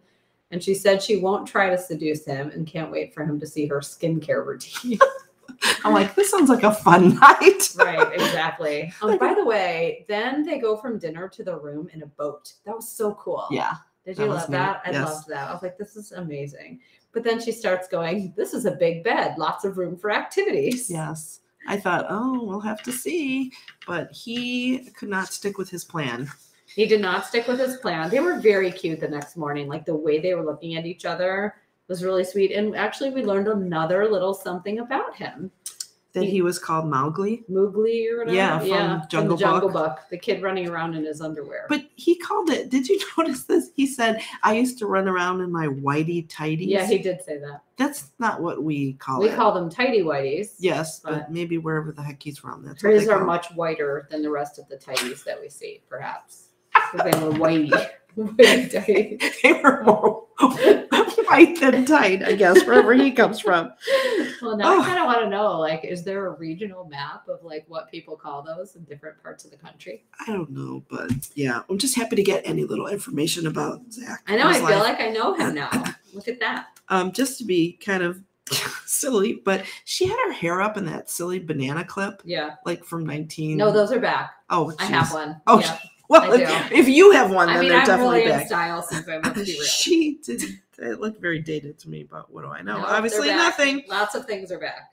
[0.53, 3.47] And she said she won't try to seduce him and can't wait for him to
[3.49, 4.99] see her skincare routine.
[5.85, 7.69] I'm like, this sounds like a fun night.
[7.77, 8.93] right, exactly.
[9.03, 12.53] Um, by the way, then they go from dinner to the room in a boat.
[12.65, 13.47] That was so cool.
[13.51, 13.75] Yeah.
[14.05, 14.57] Did you was love neat.
[14.57, 14.83] that?
[14.87, 15.09] I Yes.
[15.09, 15.49] loved that.
[15.49, 16.81] I was like, this is amazing.
[17.13, 20.91] But then she starts going, this is a big bed, lots of room for activities.
[20.91, 21.41] Yes.
[21.69, 23.53] I thought, oh, we'll have to see.
[23.87, 26.29] But he could not stick with his plan.
[26.75, 28.11] He did not stick with his plan.
[28.11, 29.69] They were very cute the next morning.
[29.69, 31.57] Like the way they were looking at each other
[31.91, 32.53] was really sweet.
[32.53, 35.51] And actually, we learned another little something about him.
[36.13, 37.45] That He- he was called Mowgli.
[37.49, 38.37] Mowgli or whatever.
[38.37, 39.87] Yeah, from Jungle the Jungle Book.
[39.97, 39.99] Book.
[40.11, 41.67] The kid running around in his underwear.
[41.69, 42.69] But he called it.
[42.69, 43.71] Did you notice this?
[43.77, 47.39] He said, "I used to run around in my whitey tighties." yeah, he did say
[47.39, 47.63] that.
[47.77, 49.37] That's not what we call We it.
[49.37, 50.55] call them tidy whities.
[50.59, 54.23] yes, but, but- maybe wherever the heck he's from, that's Hers are much whiter than
[54.23, 56.49] the rest of the tidies that we see, perhaps.
[56.93, 57.71] Because they were whitey.
[58.19, 59.33] whitey tighties.
[59.45, 60.27] they were more
[61.27, 63.73] white than tight, I guess, wherever he comes from.
[64.43, 64.81] Well, now Oh.
[64.83, 67.91] I kind of want to know, like, is there a regional map of like what
[67.91, 70.05] people call those in different parts of the country?
[70.27, 74.23] I don't know, but yeah, I'm just happy to get any little information about Zach.
[74.27, 74.47] I know.
[74.49, 74.79] I feel life.
[74.83, 75.71] like I know him now.
[76.13, 76.67] Look at that.
[76.89, 78.21] um, just to be kind of
[78.87, 82.57] silly, but she had her hair up in that silly banana clip, Yeah.
[82.67, 83.57] like from 19.
[83.57, 84.33] No, those are back.
[84.51, 85.41] Oh, I have one.
[85.47, 85.79] Oh, yeah.
[86.09, 88.47] Well, if, if you have one, then I mean, they're I'm definitely really in back.
[88.49, 89.63] style since I went to be real.
[89.63, 90.43] she did.
[90.81, 92.79] It looked very dated to me, but what do I know?
[92.79, 93.85] No, Obviously, nothing.
[93.89, 94.93] Lots of things are back.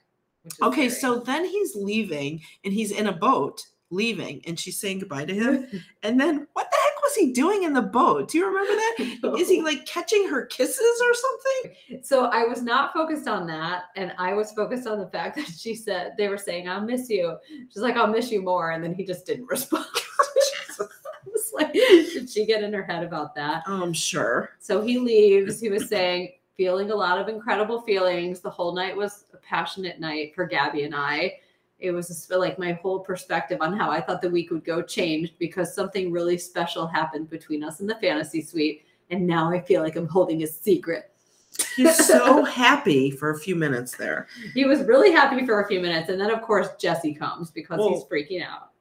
[0.62, 1.00] Okay, scary.
[1.00, 5.34] so then he's leaving, and he's in a boat leaving, and she's saying goodbye to
[5.34, 5.66] him.
[6.04, 8.30] And then, what the heck was he doing in the boat?
[8.30, 9.34] Do you remember that?
[9.40, 12.02] Is he like catching her kisses or something?
[12.04, 15.46] So I was not focused on that, and I was focused on the fact that
[15.46, 17.36] she said they were saying, "I'll miss you."
[17.72, 19.86] She's like, "I'll miss you more," and then he just didn't respond.
[21.32, 23.62] Was like, did she get in her head about that?
[23.66, 24.50] I'm sure.
[24.58, 25.60] So he leaves.
[25.60, 28.40] He was saying, feeling a lot of incredible feelings.
[28.40, 31.38] The whole night was a passionate night for Gabby and I.
[31.78, 34.82] It was just like my whole perspective on how I thought the week would go
[34.82, 38.84] changed because something really special happened between us in the fantasy suite.
[39.10, 41.12] And now I feel like I'm holding a secret.
[41.76, 44.26] He's so happy for a few minutes there.
[44.52, 46.08] He was really happy for a few minutes.
[46.08, 48.72] And then, of course, Jesse comes because he's freaking out.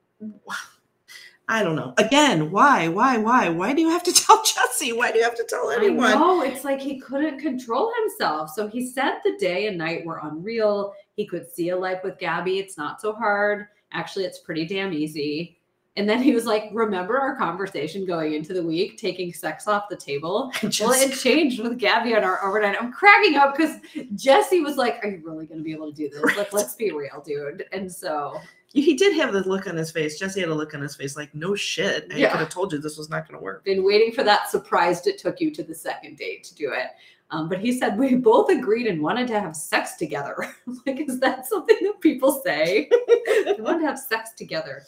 [1.50, 1.94] I don't know.
[1.98, 4.92] Again, why, why, why, why do you have to tell Jesse?
[4.94, 6.06] Why do you have to tell anyone?
[6.12, 6.42] I know.
[6.42, 8.50] It's like he couldn't control himself.
[8.54, 10.94] So he said the day and night were unreal.
[11.16, 12.60] He could see a life with Gabby.
[12.60, 13.68] It's not so hard.
[13.94, 15.54] Actually, it's pretty damn easy.
[15.96, 19.86] And then he was like, Remember our conversation going into the week, taking sex off
[19.90, 20.52] the table?
[20.62, 22.76] Just- Well, it changed with Gabby on our overnight.
[22.80, 23.78] I'm cracking up because
[24.16, 26.38] Jesse was like, Are you really going to be able to do this?
[26.38, 27.64] Like, let's be real, dude.
[27.72, 28.38] And so,
[28.74, 30.20] he did have the look on his face.
[30.20, 32.08] Jesse had a look on his face like, no shit.
[32.14, 32.32] I Yeah.
[32.32, 33.64] could have told you this was not going to work.
[33.64, 34.50] been waiting for that.
[34.50, 36.88] Surprised it took you to the second date to do it.
[37.32, 40.36] Um, but he said we both agreed and wanted to have sex together.
[40.86, 42.90] Like, is that something that people say?
[43.46, 44.84] they wanted to have sex together.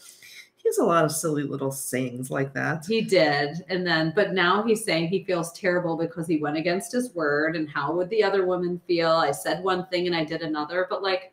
[0.57, 2.85] He has a lot of silly little sayings like that.
[2.85, 3.63] He did.
[3.69, 7.55] And then, but now he's saying he feels terrible because he went against his word.
[7.55, 9.11] And how would the other woman feel?
[9.11, 11.31] I said one thing and I did another, but like,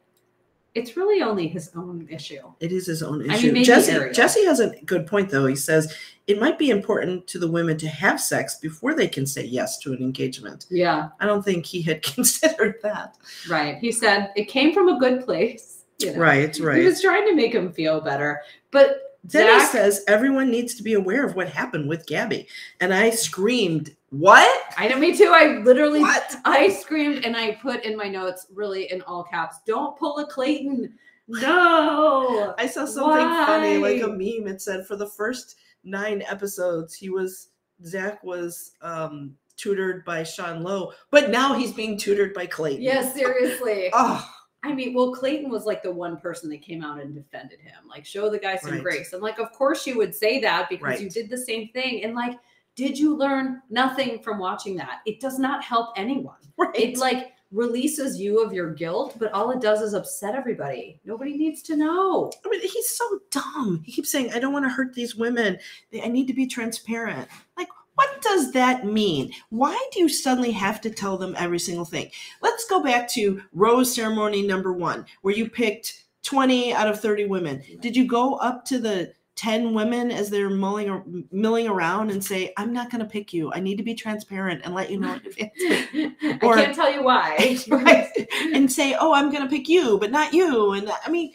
[0.76, 2.42] it's really only his own issue.
[2.60, 3.46] It is his own mean, issue.
[3.52, 4.12] maybe Jesse Ariel.
[4.12, 5.46] Jesse has a good point though.
[5.46, 5.92] He says
[6.26, 9.78] it might be important to the women to have sex before they can say yes
[9.78, 10.66] to an engagement.
[10.70, 13.16] Yeah, I don't think he had considered that.
[13.48, 13.78] right.
[13.78, 15.84] He said it came from a good place.
[15.98, 16.18] you know.
[16.20, 18.42] Right, He was trying to make him feel better.
[18.70, 22.46] But Then he says everyone needs to be aware of what happened with Gabby.
[22.80, 24.74] And I screamed, What?
[24.76, 25.33] I know, me too.
[25.35, 26.37] I literally, What?
[26.44, 30.26] I screamed and I put in my notes, really in all caps, "Don't pull a
[30.26, 30.94] Clayton."
[31.29, 32.55] No.
[32.59, 34.46] I saw something funny, like a meme.
[34.52, 37.48] It said for the first nine episodes, he was
[37.85, 42.83] Zach was um tutored by Sean Lowe, but now he's being tutored by Clayton.
[42.83, 43.90] Yeah, seriously.
[43.94, 44.31] Oh,
[44.62, 47.88] I mean, well, Clayton was like the one person that came out and defended him.
[47.88, 48.83] Like, show the guy some Right.
[48.83, 49.12] grace.
[49.12, 52.02] I'm like, of course you would say that because you did the same thing.
[52.02, 52.37] And like,
[52.76, 55.00] did you learn nothing from watching that?
[55.06, 56.36] It does not help anyone.
[56.58, 56.74] right.
[56.74, 61.00] It like releases you of your guilt, but all it does is upset everybody.
[61.04, 62.30] Nobody needs to know.
[62.44, 63.82] I mean, he's so dumb.
[63.84, 65.58] He keeps saying, I don't want to hurt these women.
[66.02, 67.28] I need to be transparent.
[67.56, 69.32] Like, what does that mean?
[69.48, 72.10] Why do you suddenly have to tell them every single thing?
[72.42, 77.26] Let's go back to rose ceremony number one, where you picked 20 out of 30
[77.26, 77.62] women.
[77.80, 82.25] Did you go up to the 10 women as they're mulling or milling around and
[82.25, 83.53] say, I'm not going to pick you.
[83.53, 85.18] I need to be transparent and let you know.
[86.42, 87.59] Or- I can't tell you why.
[87.68, 88.09] right?
[88.53, 91.33] and say, "Oh, I'm going to pick you, but not you." And I mean,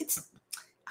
[0.00, 0.28] it's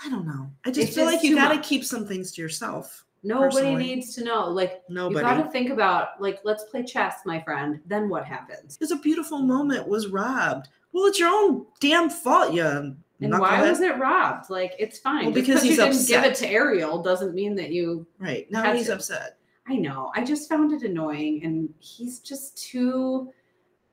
[0.03, 0.49] I don't know.
[0.65, 3.03] I just It's feel just like you got to keep some things to yourself.
[3.23, 3.83] Nobody personally.
[3.83, 4.47] needs to know.
[4.47, 5.15] Like Nobody.
[5.17, 7.79] you got to think about like let's play chess, my friend.
[7.85, 8.77] Then what happens?
[8.77, 10.69] Because a beautiful moment was robbed.
[10.91, 14.49] Well, it's your own damn fault, you And why was it robbed?
[14.49, 15.25] Like it's fine.
[15.25, 18.05] Well, Just because you didn't give it to Ariel doesn't mean that you.
[18.19, 19.37] Right now, he's upset.
[19.67, 20.11] I know.
[20.15, 23.31] I just found it annoying, and he's just too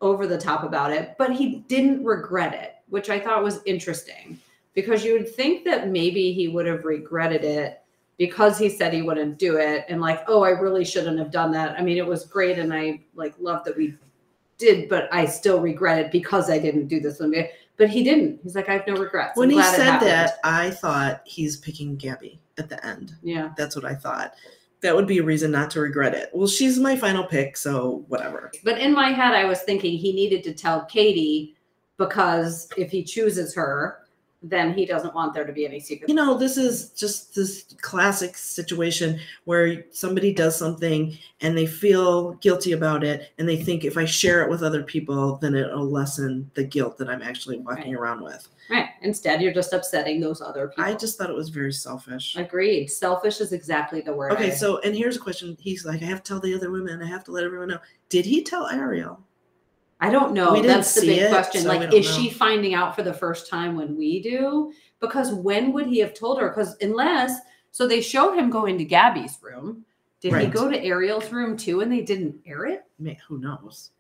[0.01, 1.15] over the top about it.
[1.19, 4.39] But he didn't regret it, which I thought was interesting
[4.75, 7.83] because you would think that maybe he would have regretted it
[8.17, 11.53] because he said he wouldn't do it and like oh i really shouldn't have done
[11.53, 13.95] that i mean it was great and i like love that we
[14.59, 17.33] did, but I still regret it because I didn't do this one.
[17.79, 18.41] But he didn't.
[18.43, 19.37] He's like, I have no regrets.
[19.39, 23.15] when he said happened." that, I thought he's picking Gabby at the end.
[23.23, 23.51] yeah.
[23.57, 24.35] That's what I thought.
[24.81, 26.31] That would be a reason not to regret it.
[26.33, 28.53] Well, she's my final pick, so whatever.
[28.65, 31.57] But in my head, I was thinking he needed to tell Katie
[31.97, 34.01] because if he chooses her,
[34.43, 36.09] then he doesn't want there to be any secret.
[36.09, 42.33] You know, this is just this classic situation where somebody does something and they feel
[42.35, 45.91] guilty about it and they think if I share it with other people, then it'll
[45.91, 48.47] lessen the guilt that I'm actually walking around with.
[48.71, 48.91] Right.
[49.03, 50.85] Instead, you're just upsetting those other people.
[50.85, 52.37] I just thought it was very selfish.
[52.37, 52.89] agreed.
[52.89, 54.33] Selfish is exactly the word.
[54.33, 55.57] Okay, I- so and here's a question.
[55.59, 57.79] He's like, I have to tell the other women, I have to let everyone know.
[58.09, 59.21] Did he tell Ariel?
[60.01, 60.63] I don't know.
[60.63, 61.63] That's the big it, question.
[61.63, 64.73] so like, is she finding out for the first time when we do?
[65.01, 66.49] Because when would he have told her?
[66.49, 67.39] Because unless,
[67.73, 69.85] so they showed him going to Gabby's room.
[70.21, 72.83] Did he go to Ariel's room too and they didn't air it?
[72.99, 73.91] Man, who knows?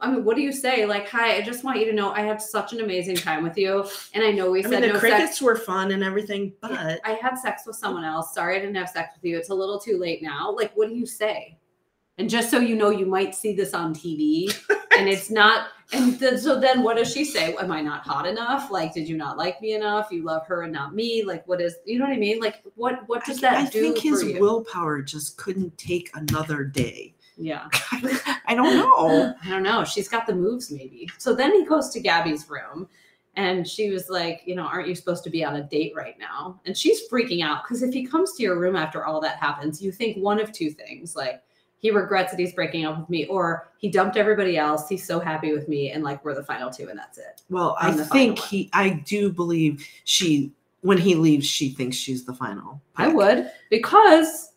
[0.00, 0.86] I mean, what do you say?
[0.86, 3.56] Like, hi, I just want you to know I had such an amazing time with
[3.58, 3.84] you.
[4.14, 5.42] And I know we I said mean, the no crickets sex.
[5.42, 8.34] were fun and everything, but I had sex with someone else.
[8.34, 9.36] Sorry, I didn't have sex with you.
[9.36, 10.52] It's a little too late now.
[10.52, 11.58] Like, what do you say?
[12.18, 14.52] And just so you know, you might see this on TV,
[14.98, 15.68] and it's not.
[15.92, 17.54] And then, so then, what does she say?
[17.56, 18.70] Am I not hot enough?
[18.70, 20.08] Like, did you not like me enough?
[20.10, 21.24] You love her and not me?
[21.24, 21.76] Like, what is?
[21.86, 22.40] You know what I mean?
[22.40, 24.38] Like, what what does that I do think his you?
[24.38, 27.14] willpower just couldn't take another day.
[27.38, 27.68] yeah,
[28.46, 29.34] I don't know.
[29.44, 29.84] I don't know.
[29.84, 31.08] She's got the moves, maybe.
[31.18, 32.88] So then he goes to Gabby's room.
[33.36, 36.18] And she was like, you know, aren't you supposed to be on a date right
[36.18, 36.60] now?
[36.66, 39.80] And she's freaking out because if he comes to your room after all that happens,
[39.80, 41.40] you think one of two things like
[41.78, 44.88] he regrets that he's breaking up with me, or he dumped everybody else.
[44.88, 47.42] He's so happy with me, and like we're the final two, and that's it.
[47.50, 48.70] Well, I think he.
[48.72, 50.52] I do believe she.
[50.82, 52.80] When he leaves, she thinks she's the final.
[52.96, 54.52] I would because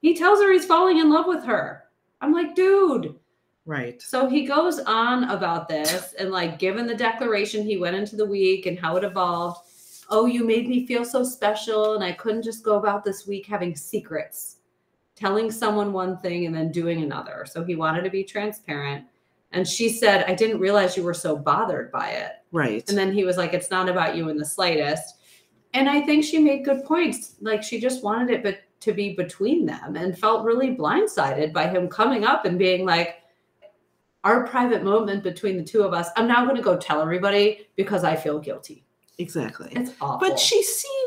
[0.00, 1.84] he tells her he's falling in love with her.
[2.20, 3.14] I'm like, dude.
[3.66, 4.00] Right.
[4.00, 8.24] So he goes on about this and like given the declaration he went into the
[8.24, 9.68] week and how it evolved.
[10.08, 13.44] Oh, you made me feel so special and I couldn't just go about this week
[13.46, 14.55] having secrets,
[15.16, 17.46] telling someone one thing and then doing another.
[17.50, 19.04] So he wanted to be transparent.
[19.52, 22.32] And she said, I didn't realize you were so bothered by it.
[22.52, 22.86] Right.
[22.88, 25.14] And then he was like, It's not about you in the slightest.
[25.72, 27.36] And I think she made good points.
[27.40, 31.66] Like she just wanted it but to be between them and felt really blindsided by
[31.66, 33.22] him coming up and being like,
[34.24, 37.68] Our private moment between the two of us, I'm now going to go tell everybody
[37.76, 38.84] because I feel guilty.
[39.18, 39.70] exactly.
[39.72, 40.28] It's awful.
[40.28, 41.05] But she seemed.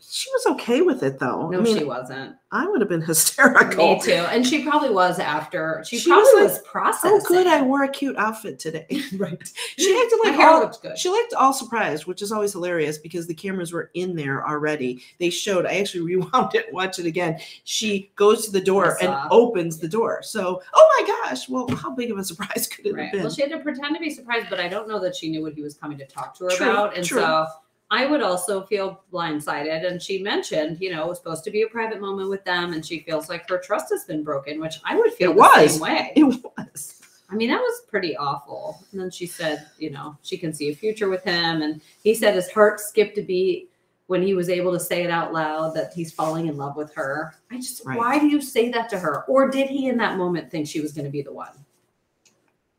[0.00, 1.48] She was okay with it, though.
[1.48, 2.36] no, I mean, she wasn't.
[2.52, 3.94] I would have been hysterical.
[3.94, 4.12] Me too.
[4.12, 5.82] And she probably was after.
[5.86, 7.20] She, She probably was was, like, oh, processing.
[7.22, 7.46] Oh, good!
[7.46, 8.86] I wore a cute outfit today.
[9.16, 9.40] right.
[9.78, 10.98] She acted like hair all, looked good.
[10.98, 15.02] She looked all surprised, which is always hilarious because the cameras were in there already.
[15.18, 15.64] They showed.
[15.64, 17.38] I actually rewound it, watch it again.
[17.64, 20.22] She goes to the door and opens the door.
[20.22, 21.48] So, oh my gosh!
[21.48, 23.04] Well, how big of a surprise could it Right.
[23.04, 23.22] have been?
[23.22, 25.40] Well, she had to pretend to be surprised, but I don't know that she knew
[25.42, 26.96] what he was coming to talk to her True, about.
[26.96, 27.20] And true.
[27.20, 27.46] so
[27.92, 29.84] I would also feel blindsided.
[29.86, 32.72] And she mentioned, you know, it was supposed to be a private moment with them,
[32.72, 35.40] and she feels like her trust has been broken, which I would feel It the
[35.40, 35.72] was.
[35.72, 36.12] same way.
[36.14, 37.00] it was.
[37.30, 38.82] I mean, that was pretty awful.
[38.92, 41.62] And then she said, you know, she can see a future with him.
[41.62, 43.70] And he said his heart skipped a beat
[44.08, 46.92] when he was able to say it out loud that he's falling in love with
[46.94, 47.34] her.
[47.52, 47.96] I just, Right.
[47.96, 49.24] why do you say that to her?
[49.26, 51.52] Or did he in that moment think she was going to be the one?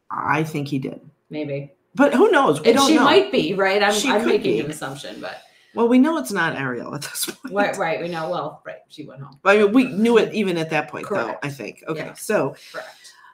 [0.10, 1.72] I think he did, Maybe.
[1.96, 2.62] But who knows?
[2.62, 3.04] We don't she know.
[3.04, 3.82] might be, right?
[3.84, 4.60] I'm, I'm making be.
[4.62, 5.38] an assumption, but
[5.76, 7.54] Well, we know it's not Ariel at this point.
[7.54, 8.02] right, right.
[8.02, 8.80] We know, well, right.
[8.90, 9.40] She went home.
[9.46, 11.28] I mean, we knew it even at that point, Correct.
[11.42, 11.48] though.
[11.48, 11.84] I think.
[11.88, 12.14] Okay, Yeah.
[12.14, 12.88] so Correct.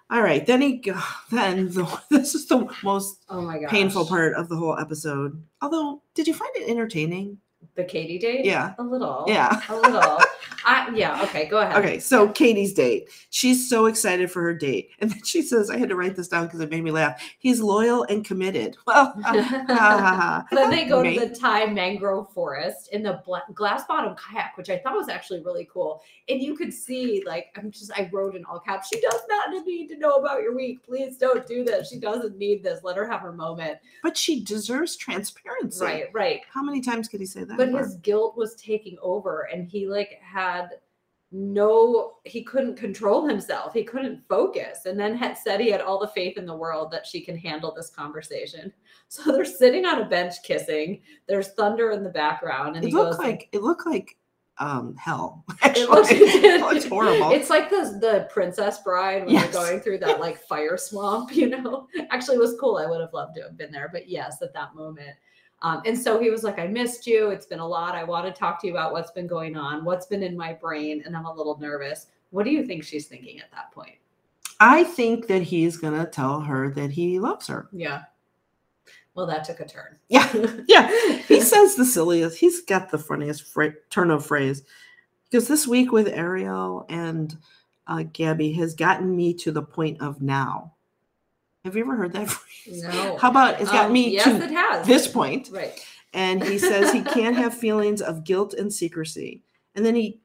[0.09, 0.83] all right, then he
[1.31, 3.69] then the, this is the most Oh my gosh.
[3.69, 5.41] painful part of the whole episode.
[5.61, 7.37] Although, did you find it entertaining?
[7.75, 8.43] The Katie date?
[8.45, 8.73] Yeah.
[8.79, 9.25] A little.
[9.27, 9.61] Yeah.
[9.69, 10.19] A little.
[10.67, 11.23] I, yeah.
[11.23, 11.45] Okay.
[11.47, 11.77] Go ahead.
[11.77, 13.09] Okay, so Katie's date.
[13.29, 14.89] She's so excited for her date.
[14.99, 17.21] And then she says, I had to write this down because it made me laugh.
[17.39, 18.75] He's loyal and committed.
[18.87, 20.45] Well, ha, ha, ha.
[20.51, 24.69] Then they go to the Thai mangrove forest in the bla- glass bottom kayak, which
[24.69, 26.01] I thought was actually really cool.
[26.29, 29.65] And you could see, like, I'm just, I wrote in all caps, she does not
[29.65, 30.83] need to know about your week.
[30.85, 31.89] Please don't do this.
[31.89, 32.83] She doesn't need this.
[32.83, 33.77] Let her have her moment.
[34.03, 35.85] But she deserves transparency.
[35.85, 36.41] Right, right.
[36.51, 37.57] How many times could he say that?
[37.57, 37.77] but for?
[37.79, 40.56] his guilt was taking over and he like had
[41.31, 45.99] no he couldn't control himself he couldn't focus and then had said he had all
[45.99, 48.71] the faith in the world that she can handle this conversation
[49.09, 52.93] so they're sitting on a bench kissing there's thunder in the background and it he
[52.93, 54.17] looked goes like it looked like
[54.59, 55.45] um hell.
[55.61, 55.83] Actually.
[55.83, 57.31] it looks, it looks horrible.
[57.31, 59.53] It's like the the Princess Bride when Yes.
[59.53, 61.87] they're going through that like fire swamp, you know.
[62.09, 62.77] Actually, it was cool.
[62.77, 65.11] I would have loved to have been there, but yes, at that moment.
[65.61, 67.31] Um, and so he was like, "I missed you.
[67.31, 67.95] It's been a lot.
[67.95, 70.53] I want to talk to you about what's been going on, what's been in my
[70.53, 73.95] brain, and I'm a little nervous." What do you think she's thinking at that point?
[74.59, 77.69] I think that he's gonna tell her that he loves her.
[77.71, 78.03] Yeah.
[79.13, 79.97] Well, that took a turn.
[80.09, 80.31] Yeah,
[80.67, 80.91] yeah.
[81.27, 82.37] He says the silliest.
[82.37, 84.63] He's got the funniest fra- turn of phrase.
[85.29, 87.35] Because this week with Ariel and
[87.87, 90.73] uh, Gabby has gotten me to the point of now.
[91.67, 92.81] Have you ever heard that phrase?
[92.83, 93.17] No.
[93.17, 94.87] How about it's got Um, me Yes, to it has.
[94.87, 95.49] this point?
[95.51, 95.79] Right.
[96.13, 99.43] and he says he can't have feelings of guilt and secrecy.
[99.75, 100.19] And then he,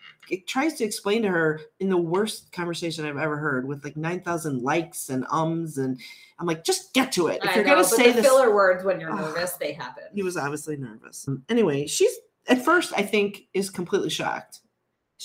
[0.48, 4.62] tries to explain to her in the worst conversation I've ever heard with like 9,000
[4.62, 5.76] likes and ums.
[5.76, 6.00] And
[6.38, 7.42] I'm like, just get to it.
[7.44, 10.04] If I you're going to say the this, filler words when you're nervous, they happen.
[10.14, 11.28] he was obviously nervous.
[11.50, 12.12] Anyway, she's
[12.48, 14.60] at first, I think, is completely shocked.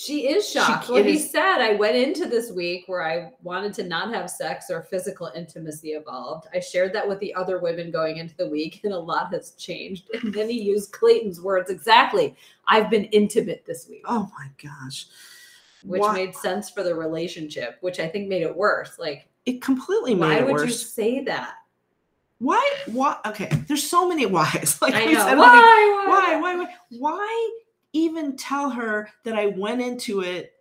[0.00, 0.86] She is shocked.
[0.86, 4.14] She- well, he is- said, I went into this week where I wanted to not
[4.14, 6.46] have sex or physical intimacy involved.
[6.54, 9.50] I shared that with the other women going into the week, and a lot has
[9.52, 10.08] changed.
[10.22, 12.36] And then he used Clayton's words exactly.
[12.68, 15.06] I've been intimate this week, Oh my gosh.
[15.82, 19.00] which Why- made sense for the relationship, which I think made it worse.
[19.00, 20.44] Like, it completely made it worse.
[20.44, 21.54] why it would you say that?
[22.38, 22.64] Why?
[22.86, 23.16] Why?
[23.26, 24.78] Okay, there's so many whys.
[24.82, 25.24] Like I know.
[25.24, 25.34] Why?
[25.34, 25.38] like,
[26.08, 27.50] why, why, why, why
[27.92, 30.52] even tell her that I went into it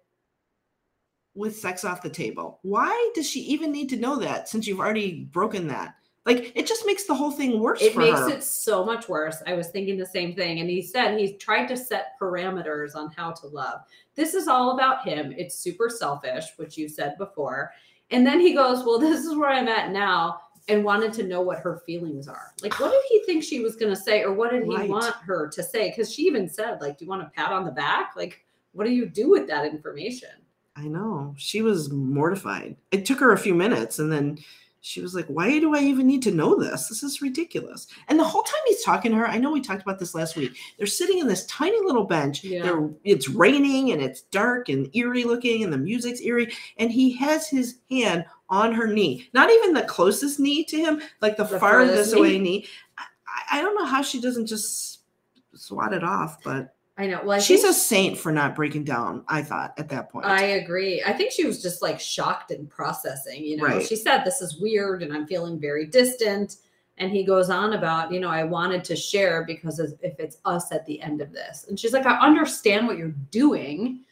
[1.35, 2.59] with sex off the table?
[2.63, 5.95] Why does she even need to know that since you've already broken that?
[6.25, 8.29] Like, it just makes the whole thing worse It for makes her.
[8.29, 9.41] it so much worse.
[9.47, 10.59] I was thinking the same thing.
[10.59, 13.79] And he said he's tried to set parameters on how to love.
[14.15, 15.33] This is all about him.
[15.37, 17.71] It's super selfish, which you said before.
[18.11, 21.41] And then he goes, Well, this is where I'm at now, and wanted to know
[21.41, 22.53] what her feelings are.
[22.61, 24.23] Like, what did he think she was going to say?
[24.23, 24.89] Or what did he Right.
[24.89, 25.89] want her to say?
[25.89, 28.13] Because she even said, like, do you want a pat on the back?
[28.15, 30.29] Like, what do you do with that information?
[30.75, 31.33] I know.
[31.37, 32.75] She was mortified.
[32.91, 34.37] It took her a few minutes and then
[34.87, 36.87] she was like, Why do I even need to know this?
[36.87, 37.87] This is ridiculous.
[38.07, 40.35] And the whole time he's talking to her, I know we talked about this last
[40.35, 40.55] week.
[40.77, 42.43] They're sitting in this tiny little bench.
[42.43, 42.63] Yeah.
[42.63, 46.53] They're, it's raining and it's dark and eerie looking and the music's eerie.
[46.77, 51.01] And he has his hand on her knee, not even the closest knee to him,
[51.21, 52.39] like the, The farthest away knee.
[52.39, 52.67] knee.
[52.97, 55.01] I, I don't know how she doesn't just
[55.53, 57.21] swat it off, but I know.
[57.23, 60.25] Well, I she's a saint for not breaking down, I thought, at that point.
[60.25, 61.03] I agree.
[61.05, 63.43] I think she was just like shocked and processing.
[63.45, 63.85] You know, Right.
[63.85, 66.57] she said, This is weird and I'm feeling very distant.
[66.97, 70.71] And he goes on about, you know, I wanted to share because if it's us
[70.71, 71.67] at the end of this.
[71.69, 74.03] And she's like, I understand what you're doing,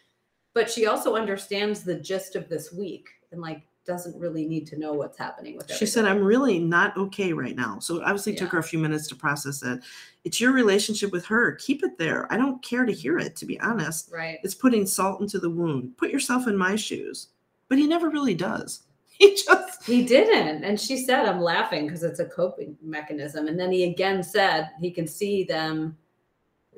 [0.54, 4.80] but she also understands the gist of this week and like doesn't really need to
[4.80, 5.78] know what's happening with it.
[5.78, 7.80] She said, I'm really not okay right now.
[7.80, 9.82] So it obviously took her a few minutes to process it.
[10.24, 11.54] It's your relationship with her.
[11.54, 12.32] Keep it there.
[12.34, 14.12] I don't care to hear it, to be honest.
[14.12, 14.40] Right.
[14.44, 15.98] It's putting salt into the wound.
[15.98, 17.28] Put yourself in my shoes.
[17.70, 18.82] But he never really does.
[19.18, 20.66] He just, He didn't.
[20.66, 23.48] And she said, I'm laughing because it's a coping mechanism.
[23.48, 25.98] And then he again said he can see them,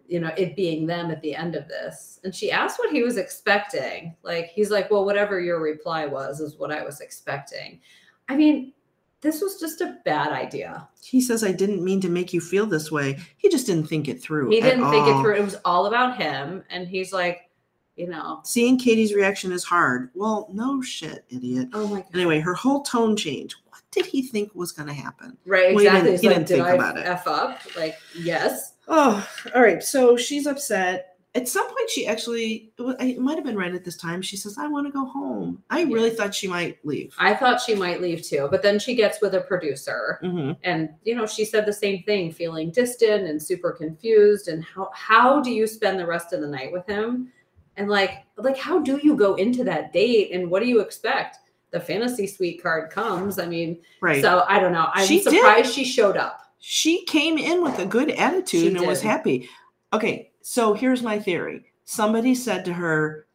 [0.07, 2.19] you know, it being them at the end of this.
[2.23, 4.15] And she asked what he was expecting.
[4.23, 7.81] Like, he's like, Well, whatever your reply was, is what I was expecting.
[8.29, 8.73] I mean,
[9.21, 10.87] this was just a bad idea.
[11.03, 13.17] he says, I didn't mean to make you feel this way.
[13.37, 14.49] He just didn't think it through.
[14.51, 15.35] He didn't think it through.
[15.35, 16.63] It was all about him.
[16.69, 17.49] And he's like,
[17.95, 20.11] you know, Seeing Katie's reaction is hard.
[20.13, 21.69] Well, no shit, idiot.
[21.73, 22.09] oh my God.
[22.13, 23.55] Anyway, her whole tone changed.
[23.69, 25.35] What did he think was going to happen?
[25.47, 26.11] Right, Well, he exactly.
[26.11, 27.05] didn't- he like, didn't did think I about it.
[27.07, 27.59] F up?
[27.75, 28.73] Like, yes.
[28.87, 29.83] Oh, all right.
[29.83, 31.13] So she's upset.
[31.35, 34.23] At some point, she actually, it, might have been right at this time.
[34.23, 35.61] She says, I want to go home.
[35.69, 37.13] I really thought she might leave.
[37.19, 40.89] I thought she might leave too, but then she gets with a producer hmm and
[41.03, 45.39] you know she said the same thing feeling distant and super confused and how how
[45.41, 47.31] do you spend the rest of the night with him
[47.75, 51.37] and like like how do you go into that date and what do you expect
[51.71, 54.21] the fantasy suite card comes i mean Right.
[54.21, 55.33] so i don't know i'm She did.
[55.33, 59.47] surprised she showed up she came in with a good attitude She and was happy.
[59.93, 60.31] Okay.
[60.41, 63.25] So here's my theory somebody said to her,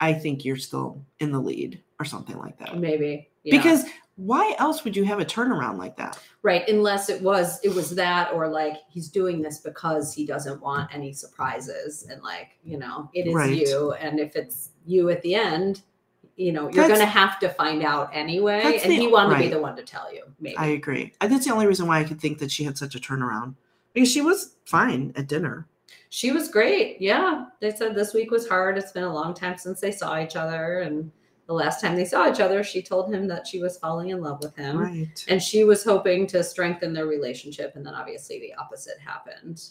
[0.00, 2.78] I think you're still in the lead or something like that.
[2.78, 3.54] maybe yeah.
[3.58, 3.84] Because
[4.16, 6.18] why else would you have a turnaround like that?
[6.40, 10.60] right unless it was it was that or like he's doing this because he doesn't
[10.62, 13.54] want any surprises and like you know it is Right.
[13.54, 15.82] you and if it's you at the end
[16.36, 19.48] you know you're gonna have to find out anyway and the- he wanted to be
[19.48, 20.56] the one to tell you maybe.
[20.56, 21.12] I agree.
[21.20, 23.54] That's the only reason why I could think that she had such a turnaround.
[23.92, 25.68] Because she was fine at dinner.
[26.10, 27.46] she was great yeah.
[27.60, 28.76] They said this week was hard.
[28.78, 31.10] It's been a long time since they saw each other and
[31.46, 34.20] the last time they saw each other she told him that she was falling in
[34.22, 34.78] love with him.
[34.78, 35.24] Right.
[35.28, 39.62] and she was hoping to strengthen their relationship and then obviously the opposite happened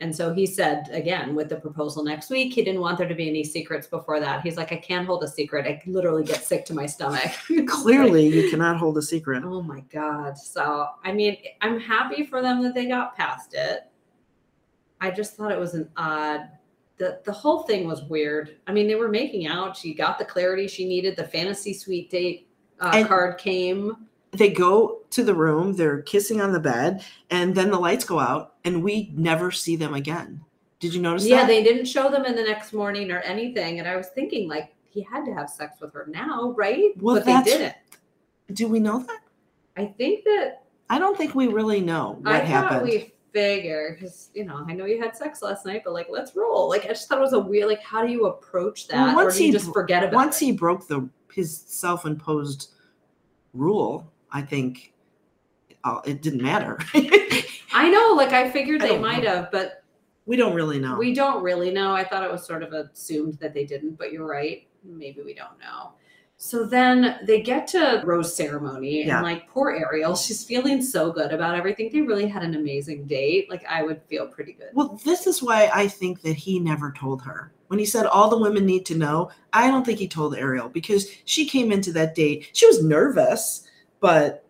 [0.00, 3.14] and so he said again with the proposal next week he didn't want there to
[3.14, 4.42] be any secrets before that.
[4.42, 5.66] He's like i can't hold a secret.
[5.66, 7.32] I literally get sick to my stomach.
[7.66, 9.42] Clearly, you cannot hold a secret.
[9.44, 10.38] oh my god.
[10.38, 13.80] So i mean i'm happy for them that they got past it.
[15.00, 16.42] I just thought it was an odd
[16.98, 18.56] the, the whole thing was weird.
[18.66, 19.76] I mean they were making out.
[19.76, 21.16] She got the clarity she needed.
[21.16, 22.48] The fantasy suite date
[22.80, 24.07] uh, And- card came.
[24.38, 28.18] They go to the room, they're kissing on the bed, and then the lights go
[28.18, 30.40] out, and we never see them again.
[30.80, 31.46] Did you notice Yeah, that?
[31.48, 33.78] they didn't show them in the next morning or anything.
[33.80, 36.92] And I was thinking, like, he had to have sex with her now, right?
[37.00, 37.74] Well, but they didn't.
[38.52, 39.20] Do we know that?
[39.76, 42.82] I think that I don't think we really know what I happened.
[42.84, 46.34] we figure because you know I know you had sex last night, but like let's
[46.34, 46.68] roll.
[46.68, 47.68] Like I just thought it was a weird.
[47.68, 50.12] Like how do you approach that, Well, or once do you he just forget about
[50.14, 50.16] it?
[50.16, 50.46] Once it?
[50.46, 52.70] he broke the his self-imposed
[53.52, 54.92] rule, I think
[55.84, 56.78] uh, it didn't matter.
[57.72, 59.30] I know, like I figured I they might know.
[59.36, 59.82] have, but
[60.26, 60.96] we don't really know.
[60.98, 61.94] we don't really know.
[61.94, 64.66] I thought it was sort of assumed that they didn't, but you're right.
[64.84, 65.92] Maybe we don't know.
[66.40, 69.16] So then they get to rose ceremony Yeah.
[69.16, 71.90] and like poor Ariel, she's feeling so good about everything.
[71.92, 73.50] They really had an amazing date.
[73.50, 74.68] Like I would feel pretty good.
[74.72, 77.52] Well, this is why I think that he never told her.
[77.66, 80.68] When he said all the women need to know, I don't think he told Ariel
[80.68, 82.50] because she came into that date.
[82.52, 83.64] She was nervous,
[84.00, 84.44] but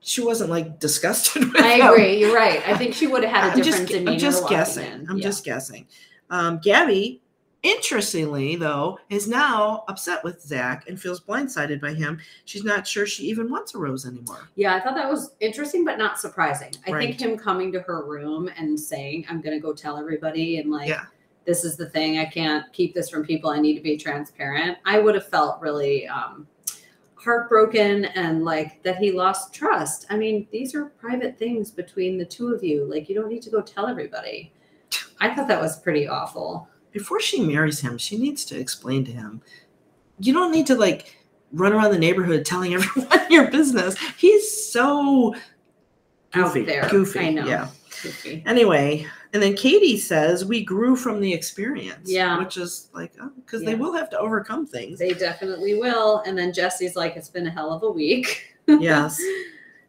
[0.00, 1.86] she wasn't like disgusted with I him.
[1.92, 2.18] agree.
[2.18, 2.60] You're right.
[2.68, 4.10] I think she would have had a I'm different just, demeanor.
[4.12, 4.92] I'm just guessing.
[4.92, 5.06] in.
[5.08, 5.22] I'm Yeah.
[5.22, 5.86] just guessing.
[6.30, 7.20] Um, Gabby,
[7.62, 12.18] interestingly though, is now upset with Zach and feels blindsided by him.
[12.44, 14.48] She's not sure she even wants a rose anymore.
[14.56, 16.72] Yeah, I thought that was interesting, but not surprising.
[16.86, 17.08] I Right.
[17.16, 20.70] think him coming to her room and saying, I'm going to go tell everybody, and
[20.70, 21.04] like, Yeah.
[21.44, 22.18] this is the thing.
[22.18, 23.50] I can't keep this from people.
[23.50, 24.78] I need to be transparent.
[24.84, 26.46] I would have felt really um,
[27.22, 30.06] heartbroken and like that he lost trust.
[30.10, 32.84] I mean, these are private things between the two of you.
[32.84, 34.52] Like, you don't need to go tell everybody.
[35.20, 36.68] I thought that was pretty awful.
[36.90, 39.40] Before she marries him, she needs to explain to him.
[40.18, 41.16] You don't need to like
[41.52, 43.96] run around the neighborhood telling everyone your business.
[44.18, 45.34] He's so
[46.34, 46.64] Out goofy.
[46.64, 46.88] there.
[46.88, 47.18] Goofy.
[47.20, 47.46] I know.
[47.46, 47.68] Yeah.
[48.02, 48.42] Goofy.
[48.46, 52.10] Anyway, and then Katie says we grew from the experience.
[52.10, 52.38] Yeah.
[52.38, 54.98] Which is like, oh, because they will have to overcome things.
[54.98, 56.22] They definitely will.
[56.26, 58.54] And then Jesse's like, it's been a hell of a week.
[58.66, 59.20] yes.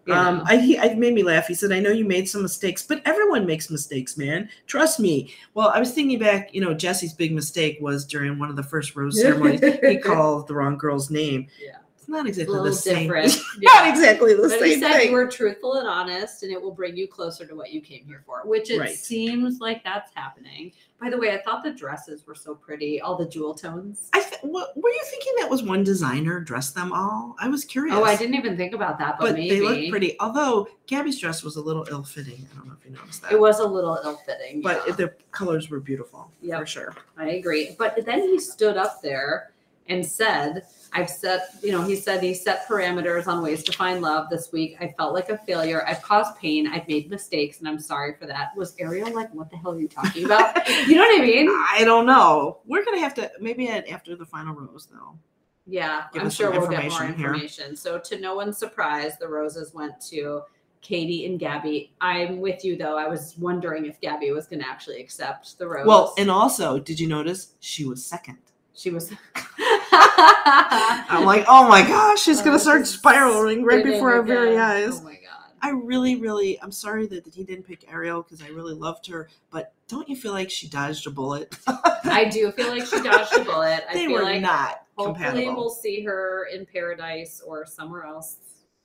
[0.05, 0.43] You Um.
[0.45, 1.47] I he I made me laugh.
[1.47, 4.49] He said, "I know you made some mistakes, but everyone makes mistakes, man.
[4.67, 6.53] Trust me." Well, I was thinking back.
[6.53, 9.61] You know, Jesse's big mistake was during one of the first rose ceremonies.
[9.81, 11.47] he called the wrong girl's name.
[11.57, 11.77] Yeah.
[12.03, 13.03] It's not exactly the same.
[13.07, 13.37] different.
[13.61, 14.59] not exactly the same.
[14.59, 17.55] But he said you were truthful and honest, and it will bring you closer to
[17.55, 18.95] what you came here for, which it Right.
[18.95, 20.73] seems like that's happening.
[20.99, 24.09] By the way, I thought the dresses were so pretty, all the jewel tones.
[24.13, 27.35] I th- what, were you thinking that was one designer dressed them all?
[27.39, 27.95] I was curious.
[27.95, 30.17] Oh, I didn't even think about that, but, But maybe they look pretty.
[30.19, 32.47] Although Gabby's dress was a little ill-fitting.
[32.51, 33.31] I don't know if you noticed that.
[33.33, 34.95] It was a little ill-fitting, but yeah.
[34.95, 36.95] the colors were beautiful Yeah, for sure.
[37.17, 37.75] I agree.
[37.77, 39.51] But then he stood up there
[39.87, 44.01] and said, I've set, you know, he said he set parameters on ways to find
[44.01, 44.77] love this week.
[44.79, 45.83] I felt like a failure.
[45.87, 46.67] I've caused pain.
[46.67, 48.55] I've made mistakes and I'm sorry for that.
[48.55, 50.55] Was Ariel like, what the hell are you talking about?
[50.87, 51.47] you know what I mean?
[51.49, 52.59] I don't know.
[52.65, 55.17] We're gonna have to maybe after the final rose though.
[55.65, 57.75] Yeah, Give I'm sure we'll get more information here.
[57.75, 60.41] So, to no one's surprise, the roses went to
[60.81, 61.93] Katie and Gabby.
[62.01, 62.97] I'm with you though.
[62.97, 65.87] I was wondering if Gabby was going to actually accept the rose.
[65.87, 68.39] Well, and also, did you notice she was second?
[68.75, 69.11] she was.
[71.09, 74.99] I'm like, oh my gosh, she's Oh, gonna start spiraling right before our very eyes.
[74.99, 75.19] Oh my god.
[75.61, 79.07] I really, really, I'm sorry that, that he didn't pick Ariel because I really loved
[79.07, 79.29] her.
[79.49, 81.55] But don't you feel like she dodged a bullet?
[82.03, 83.85] I do feel like she dodged a bullet.
[83.89, 85.55] I they feel were like not hopefully compatible.
[85.55, 88.37] we'll see her in paradise or somewhere else.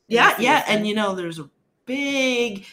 [0.07, 1.49] yeah, yeah, and you know, there's a
[1.85, 2.65] big.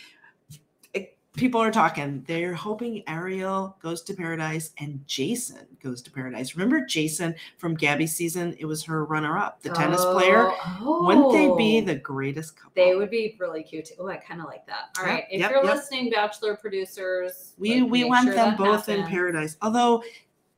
[1.36, 2.24] People are talking.
[2.28, 6.56] They're hoping Ariel goes to paradise and Jason goes to paradise.
[6.56, 8.56] Remember Jason from Gabby's season?
[8.58, 10.50] It was her runner-up, the tennis player.
[10.80, 11.86] Oh, Wouldn't they be oh.
[11.86, 12.72] the greatest couple?
[12.76, 13.90] They would be really cute.
[14.00, 14.98] Oh, I kind of like that.
[14.98, 15.76] All Yep, right, if yep, you're yep.
[15.76, 19.58] listening, Bachelor producers, We like, we want sure them both in paradise.
[19.62, 20.04] Although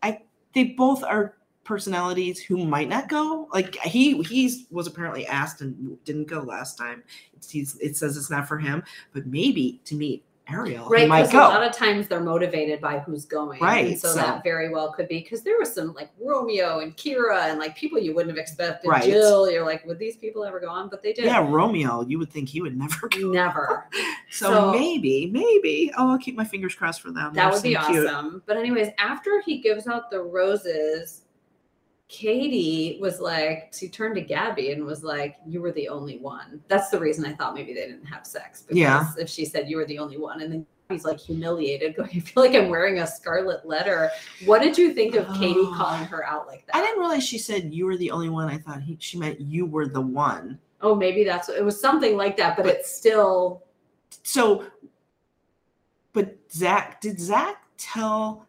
[0.03, 0.21] I
[0.53, 3.49] they both are personalities who might not go.
[3.51, 7.03] Like he he's was apparently asked and didn't go last time.
[7.35, 11.33] It's, he's, it says it's not for him, but maybe to meet Ariel, Right, because
[11.33, 14.69] a lot of times they're motivated by who's going, and Right, so, so- that very
[14.69, 18.13] well could be because there was some like Romeo and Kira and like people you
[18.15, 18.87] wouldn't have expected.
[18.87, 19.03] Right.
[19.03, 20.89] Jill, you're like, would these people ever go on?
[20.89, 21.25] But they did.
[21.25, 23.31] yeah, Romeo, you would think he would never go.
[23.31, 23.89] Never.
[24.29, 25.89] So, So- maybe, maybe.
[25.97, 27.33] Oh, I'll keep my fingers crossed for them.
[27.33, 28.07] That They would be seem cute.
[28.07, 28.43] awesome.
[28.45, 31.21] But anyways, after he gives out the roses,
[32.09, 36.61] Katie was like, she turned to Gabby and was like, "You were the only one."
[36.69, 38.61] That's the reason I thought maybe they didn't have sex.
[38.61, 39.11] Because Yeah.
[39.19, 42.19] If she said you were the only one, and then he's like humiliated, going, "I
[42.19, 44.09] feel like I'm wearing a scarlet letter."
[44.45, 45.73] What did you think of Katie Oh.
[45.75, 46.77] calling her out like that?
[46.77, 48.47] I didn't realize she said you were the only one.
[48.47, 50.59] I thought he, she meant you were the one.
[50.79, 53.63] Oh, maybe that's it was something like that, but, But- it's still
[54.23, 54.65] so
[56.13, 58.46] but zach did zach tell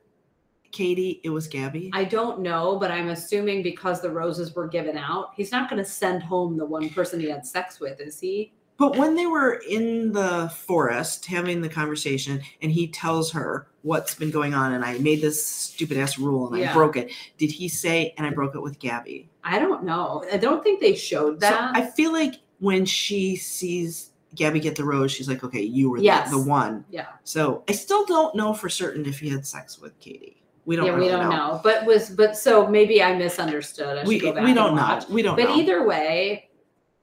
[0.71, 1.91] Katie, it was Gabby.
[1.95, 5.83] I don't know, but I'm assuming because the roses were given out, he's not going
[5.83, 8.53] to send home the one person he had sex with, is he?
[8.77, 14.15] But when they were in the forest having the conversation, and he tells her what's
[14.15, 17.11] been going on, and I made this stupid ass rule and I broke it.
[17.39, 19.29] Did he say, and I broke it with Gabby?
[19.43, 20.25] I don't know.
[20.33, 21.75] I don't think they showed So that.
[21.75, 25.99] I feel like when she sees Gabby get the rose, she's like, okay, you were
[25.99, 26.85] the- the, one.
[26.91, 27.07] yeah.
[27.25, 30.38] So I still don't know for certain if he had sex with Katie.
[30.69, 31.53] We don't yeah, really we don't know.
[31.55, 31.61] know.
[31.65, 33.97] But was but so maybe I misunderstood.
[33.97, 35.01] I We, go back we don't know.
[35.09, 35.57] We don't But know.
[35.57, 36.51] either way,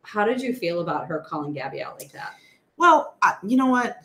[0.03, 2.35] how did you feel about her calling Gabby out like that?
[2.77, 3.97] Well, I, you know what?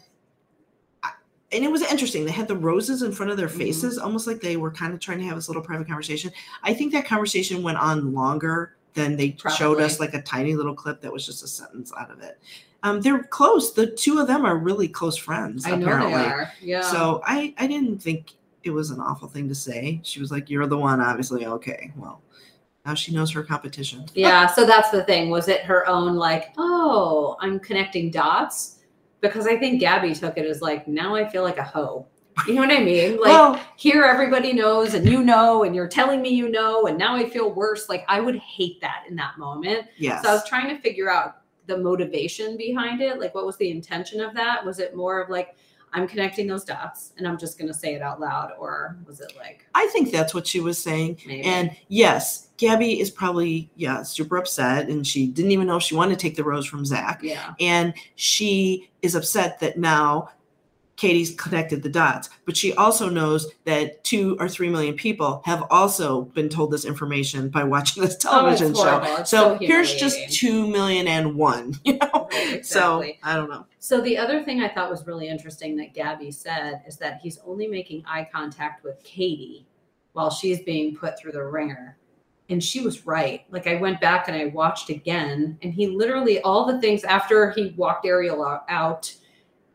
[1.03, 1.11] I,
[1.53, 2.25] and it was interesting.
[2.25, 3.59] They had the roses in front of their Mhm.
[3.59, 6.33] faces, almost like they were kind of trying to have this little private conversation.
[6.63, 10.75] I think that conversation went on longer than they showed us, like a tiny little
[10.75, 12.39] clip that was just a sentence out of it.
[12.83, 13.75] Um, they're close.
[13.75, 15.67] The two of them are really close friends.
[15.67, 16.15] I know apparently.
[16.15, 16.53] they are.
[16.63, 16.81] Yeah.
[16.81, 18.33] So I, I didn't think
[18.63, 20.01] it was an awful thing to say.
[20.03, 21.93] She was like, "You're the one." Obviously, okay.
[21.97, 22.23] Well,
[22.85, 24.07] now she knows her competition.
[24.15, 25.31] yeah, so that's the thing.
[25.31, 28.79] Was it her own like, oh, I'm connecting dots?
[29.21, 32.07] Because I think Gabby took it as like, now I feel like a hoe.
[32.47, 33.19] You know what I mean?
[33.21, 36.97] Like well, here everybody knows and you know and you're telling me you know and
[36.97, 37.91] now I feel worse.
[37.91, 39.89] Like I would hate that in that moment.
[39.99, 40.23] Yeah.
[40.23, 43.19] So I was trying to figure out the motivation behind it.
[43.19, 44.65] Like, what was the intention of that?
[44.65, 45.57] Was it more of like,
[45.93, 48.53] I'm connecting those dots and I'm just going to say it out loud?
[48.59, 51.19] Or was it like, I think that's what she was saying.
[51.27, 51.43] maybe?
[51.43, 55.95] And yes, Gabby is probably yeah super upset, and she didn't even know if she
[55.95, 57.55] wanted to take the rose from Zach, yeah.
[57.59, 60.29] and she is upset that now
[61.01, 62.29] Katie's connected the dots.
[62.45, 66.85] But she also knows that two or three million people have also been told this
[66.85, 69.25] information by watching this oh, television Oh, show.
[69.25, 72.29] So so here's just two million and one, you know.
[72.31, 73.03] Right, So.
[73.23, 73.65] I don't know.
[73.79, 77.39] So the other thing I thought was really interesting that Gabby said is that he's
[77.47, 79.67] only making eye contact with Katie
[80.13, 81.97] while she's being put through the wringer.
[82.51, 83.47] And she was right.
[83.49, 87.53] Like I went back and I watched again, and he literally all the things after
[87.53, 89.15] he walked Ariel out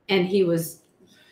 [0.07, 0.82] and he was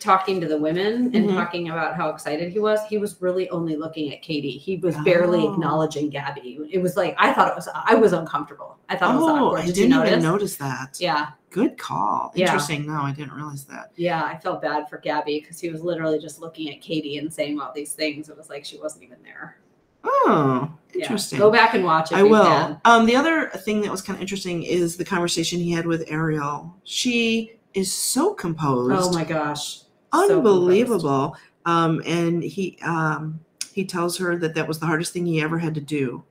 [0.04, 1.36] talking to the women and Mhm.
[1.36, 4.51] talking about how excited he was, he was really only looking at Katie.
[4.58, 5.54] He was barely Oh.
[5.54, 6.60] acknowledging Gabby.
[6.70, 8.78] It was like I thought it was I was uncomfortable.
[8.89, 9.62] I thought it was Oh, awkward.
[9.62, 10.12] I Did didn't you notice?
[10.12, 10.97] even notice that.
[10.99, 11.28] Yeah.
[11.49, 12.32] Good call.
[12.36, 12.45] Yeah.
[12.47, 12.86] Interesting.
[12.86, 13.91] No, I didn't realize that.
[13.95, 17.32] Yeah, I felt bad for Gabby because he was literally just looking at Katie and
[17.34, 18.28] saying all these things.
[18.30, 19.58] It was like she wasn't even there.
[20.04, 21.04] Oh, Yeah.
[21.04, 21.39] interesting.
[21.39, 22.16] Go back and watch it.
[22.18, 22.80] I will.
[22.84, 26.04] Um, the other thing that was kind of interesting is the conversation he had with
[26.08, 26.76] Ariel.
[26.84, 29.82] She is so composed, Oh my gosh.
[30.14, 31.36] So unbelievable.
[31.66, 33.39] um, and he um,
[33.74, 36.24] he tells her that that was the hardest thing he ever had to do.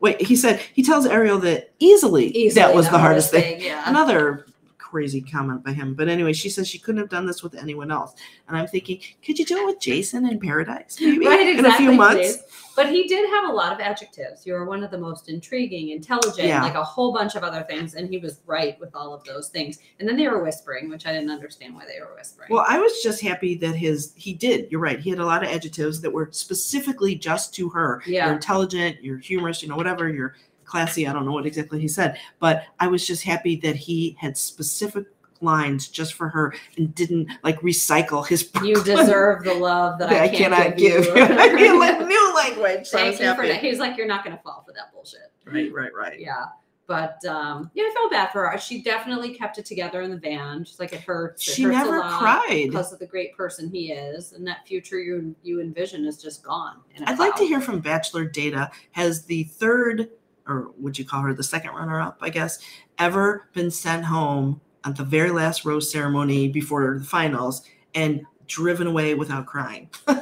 [0.00, 3.60] Wait, he said he tells Ariel that easily, Easily that was the hardest thing.
[3.60, 3.82] Yeah.
[3.86, 4.46] Another
[4.78, 5.94] crazy comment by him.
[5.94, 8.14] But anyway, she says she couldn't have done this with anyone else.
[8.48, 10.98] And I'm thinking, could you do it with Jason in Paradise?
[11.00, 12.38] Maybe Right, in a few exactly, months.
[12.80, 14.46] But he did have a lot of adjectives.
[14.46, 16.62] You were one of the most intriguing, intelligent, Yeah.
[16.62, 17.94] like a whole bunch of other things.
[17.94, 19.80] And he was right with all of those things.
[19.98, 22.48] And then they were whispering, which I didn't understand why they were whispering.
[22.50, 24.70] Well, I was just happy that his he did.
[24.70, 24.98] You're right.
[24.98, 28.02] He had a lot of adjectives that were specifically just to her.
[28.06, 28.24] Yeah.
[28.24, 29.04] You're intelligent.
[29.04, 29.62] You're humorous.
[29.62, 30.08] You know, whatever.
[30.08, 31.06] You're classy.
[31.06, 34.38] I don't know what exactly he said, but I was just happy that he had
[34.38, 35.04] specific
[35.40, 38.50] lines just for her and didn't like recycle his.
[38.62, 41.04] you deserve the love that, that I I can't cannot give.
[41.04, 41.16] give.
[41.16, 42.06] you.
[42.08, 42.86] New language.
[42.86, 43.60] So Thank you for that.
[43.60, 45.32] He's like, you're not going to fall for that bullshit.
[45.44, 46.18] Right, right, right.
[46.20, 46.44] Yeah.
[46.86, 48.58] But um, yeah, I felt bad for her.
[48.58, 50.64] She definitely kept it together in the van.
[50.64, 51.46] She's like, it hurts.
[51.46, 52.66] It She hurts a never lot cried.
[52.66, 56.42] because of the great person he is, and that future you you envision is just
[56.42, 56.78] gone.
[57.06, 58.72] I'd like to hear from Bachelor Data.
[58.90, 60.08] Has the third,
[60.48, 62.58] or would you call her the second runner up, I guess,
[62.98, 67.62] ever been sent home at the very last rose ceremony before the finals
[67.94, 69.88] and driven away without crying?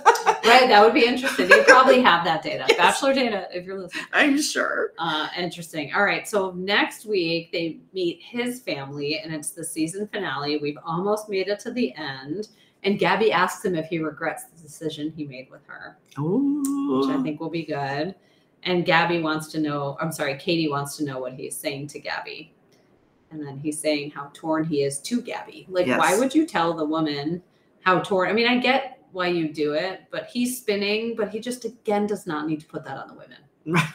[0.48, 1.46] Right, that would be interesting.
[1.46, 2.64] They probably have that data.
[2.68, 2.78] Yes.
[2.78, 4.04] Bachelor data, if you're listening.
[4.14, 4.92] I'm sure.
[4.98, 5.92] Uh, interesting.
[5.94, 6.26] All right.
[6.26, 10.56] So next week they meet his family, and it's the season finale.
[10.56, 12.48] We've almost made it to the end.
[12.82, 17.14] And Gabby asks him if he regrets the decision he made with her, Oh, which
[17.14, 18.14] I think will be good.
[18.62, 21.98] And Gabby wants to know, I'm sorry, Katie wants to know what he's saying to
[21.98, 22.54] Gabby.
[23.30, 25.66] And then he's saying how torn he is to Gabby.
[25.68, 25.98] Like, Yes.
[25.98, 27.42] why would you tell the woman
[27.82, 28.30] how torn?
[28.30, 32.06] I mean, I get why you do it, but he's spinning, but he just, again,
[32.06, 33.38] does not need to put that on the women.
[33.66, 33.88] Right.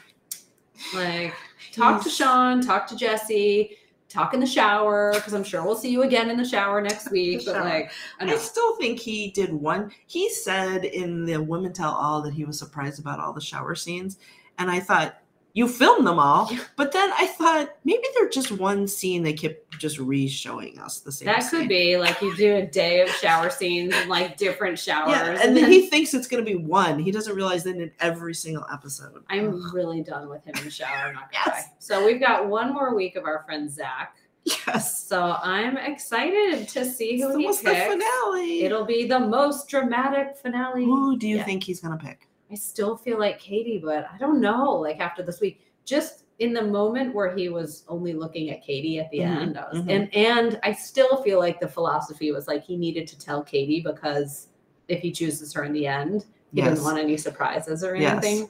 [0.93, 1.33] Like,
[1.71, 3.77] talk to Sean, talk to Jesse,
[4.09, 7.09] talk in the shower, because I'm sure we'll see you again in the shower next
[7.11, 7.43] week.
[7.45, 9.91] But like, I I still think he did one.
[10.07, 13.75] He said in the Women Tell All that he was surprised about all the shower
[13.75, 14.17] scenes.
[14.59, 15.17] And I thought,
[15.55, 19.77] you filmed them all, but then I thought maybe they're just one scene they kept
[19.79, 21.27] just re-showing us the same.
[21.27, 21.59] That scene.
[21.61, 25.11] could be like you do a day of shower scenes and like different showers.
[25.11, 26.97] Yeah, and then he thinks it's going to be one.
[26.97, 29.23] He doesn't realize that in every single episode.
[29.29, 30.89] I'm really done with him in the shower.
[31.07, 31.65] I'm not gonna Yes.
[31.67, 31.71] lie.
[31.79, 34.15] So we've got one more week of our friend Zach.
[34.45, 35.07] Yes.
[35.07, 37.59] So I'm excited to see who So he picks.
[37.61, 38.63] the finale?
[38.63, 40.83] It'll be the most dramatic finale.
[40.83, 41.43] Who do you Yeah.
[41.45, 42.27] think he's going to pick?
[42.51, 44.71] I still feel like Katie, but I don't know.
[44.73, 48.99] Like after this week, just in the moment where he was only looking at Katie
[48.99, 49.89] at the Mhm, end, I was, mhm.
[49.89, 53.81] and and I still feel like the philosophy was like he needed to tell Katie
[53.81, 54.47] because
[54.87, 56.69] if he chooses her in the end, he Yes.
[56.69, 58.23] didn't want any surprises or Yes.
[58.23, 58.49] anything.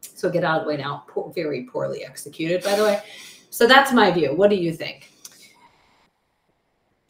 [0.00, 1.04] So get out of the way now.
[1.08, 3.02] Poor, very poorly executed, by the way.
[3.50, 4.34] So that's my view.
[4.34, 5.10] What do you think?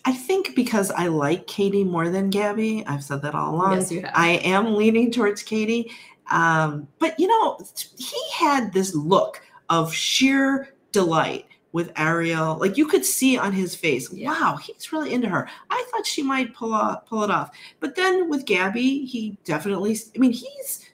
[0.06, 2.84] I think because I like Katie more than Gabby.
[2.86, 3.72] I've said that all along.
[3.72, 4.12] Yes, you have.
[4.14, 5.90] I am leaning towards Katie.
[6.30, 7.58] Um, but you know,
[7.98, 12.56] he had this look of sheer delight with Ariel.
[12.56, 14.30] Like you could see on his face, Yeah.
[14.30, 15.48] wow, he's really into her.
[15.70, 17.50] I thought she might pull off, pull it off.
[17.80, 20.88] But then with Gabby, he definitely I mean, he's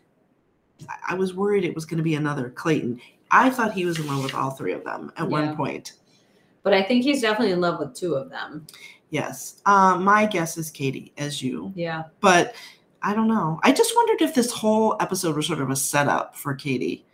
[1.09, 3.01] I- was worried it was going to be another Clayton.
[3.31, 5.29] I thought he was in love with all three of them at Yeah.
[5.31, 5.93] one point.
[6.63, 8.67] But I think he's definitely in love with two of them.
[9.11, 9.61] Yes.
[9.67, 11.73] Uh, my guess is Katie, as you.
[11.75, 12.05] Yeah.
[12.21, 12.55] But
[13.03, 13.59] I don't know.
[13.63, 17.07] I just wondered if this whole episode was sort of a setup for Katie.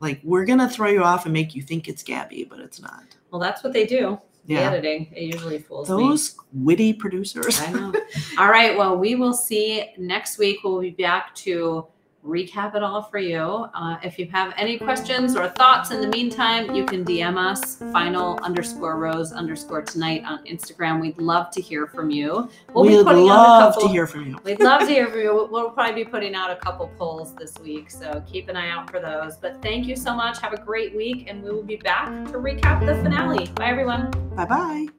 [0.00, 2.80] Like, we're going to throw you off and make you think it's Gabby, but it's
[2.80, 3.04] not.
[3.30, 4.20] Well, that's what they do.
[4.46, 4.70] The Yeah.
[4.70, 5.12] editing.
[5.16, 5.96] It usually fools me.
[5.96, 7.60] Those witty producers.
[7.60, 7.92] I know.
[8.38, 8.76] all right.
[8.76, 10.58] Well, we will see next week.
[10.62, 11.86] We'll be back to
[12.26, 13.38] recap it all for you.
[13.74, 17.76] Uh, if you have any questions or thoughts in the meantime, you can DM us
[17.92, 21.00] final underscore rose underscore tonight on Instagram.
[21.00, 22.48] We'd love to hear from you.
[22.74, 23.88] We'll We'd be putting out a love couple.
[23.88, 24.38] to hear from you.
[24.44, 25.48] We'd love to hear from you.
[25.56, 28.90] We'll probably be putting out a couple polls this week, so keep an eye out
[28.90, 29.36] for those.
[29.36, 30.40] But thank you so much.
[30.40, 33.46] Have a great week, and we will be back to recap the finale.
[33.54, 34.10] Bye, everyone.
[34.34, 34.96] Bye bye.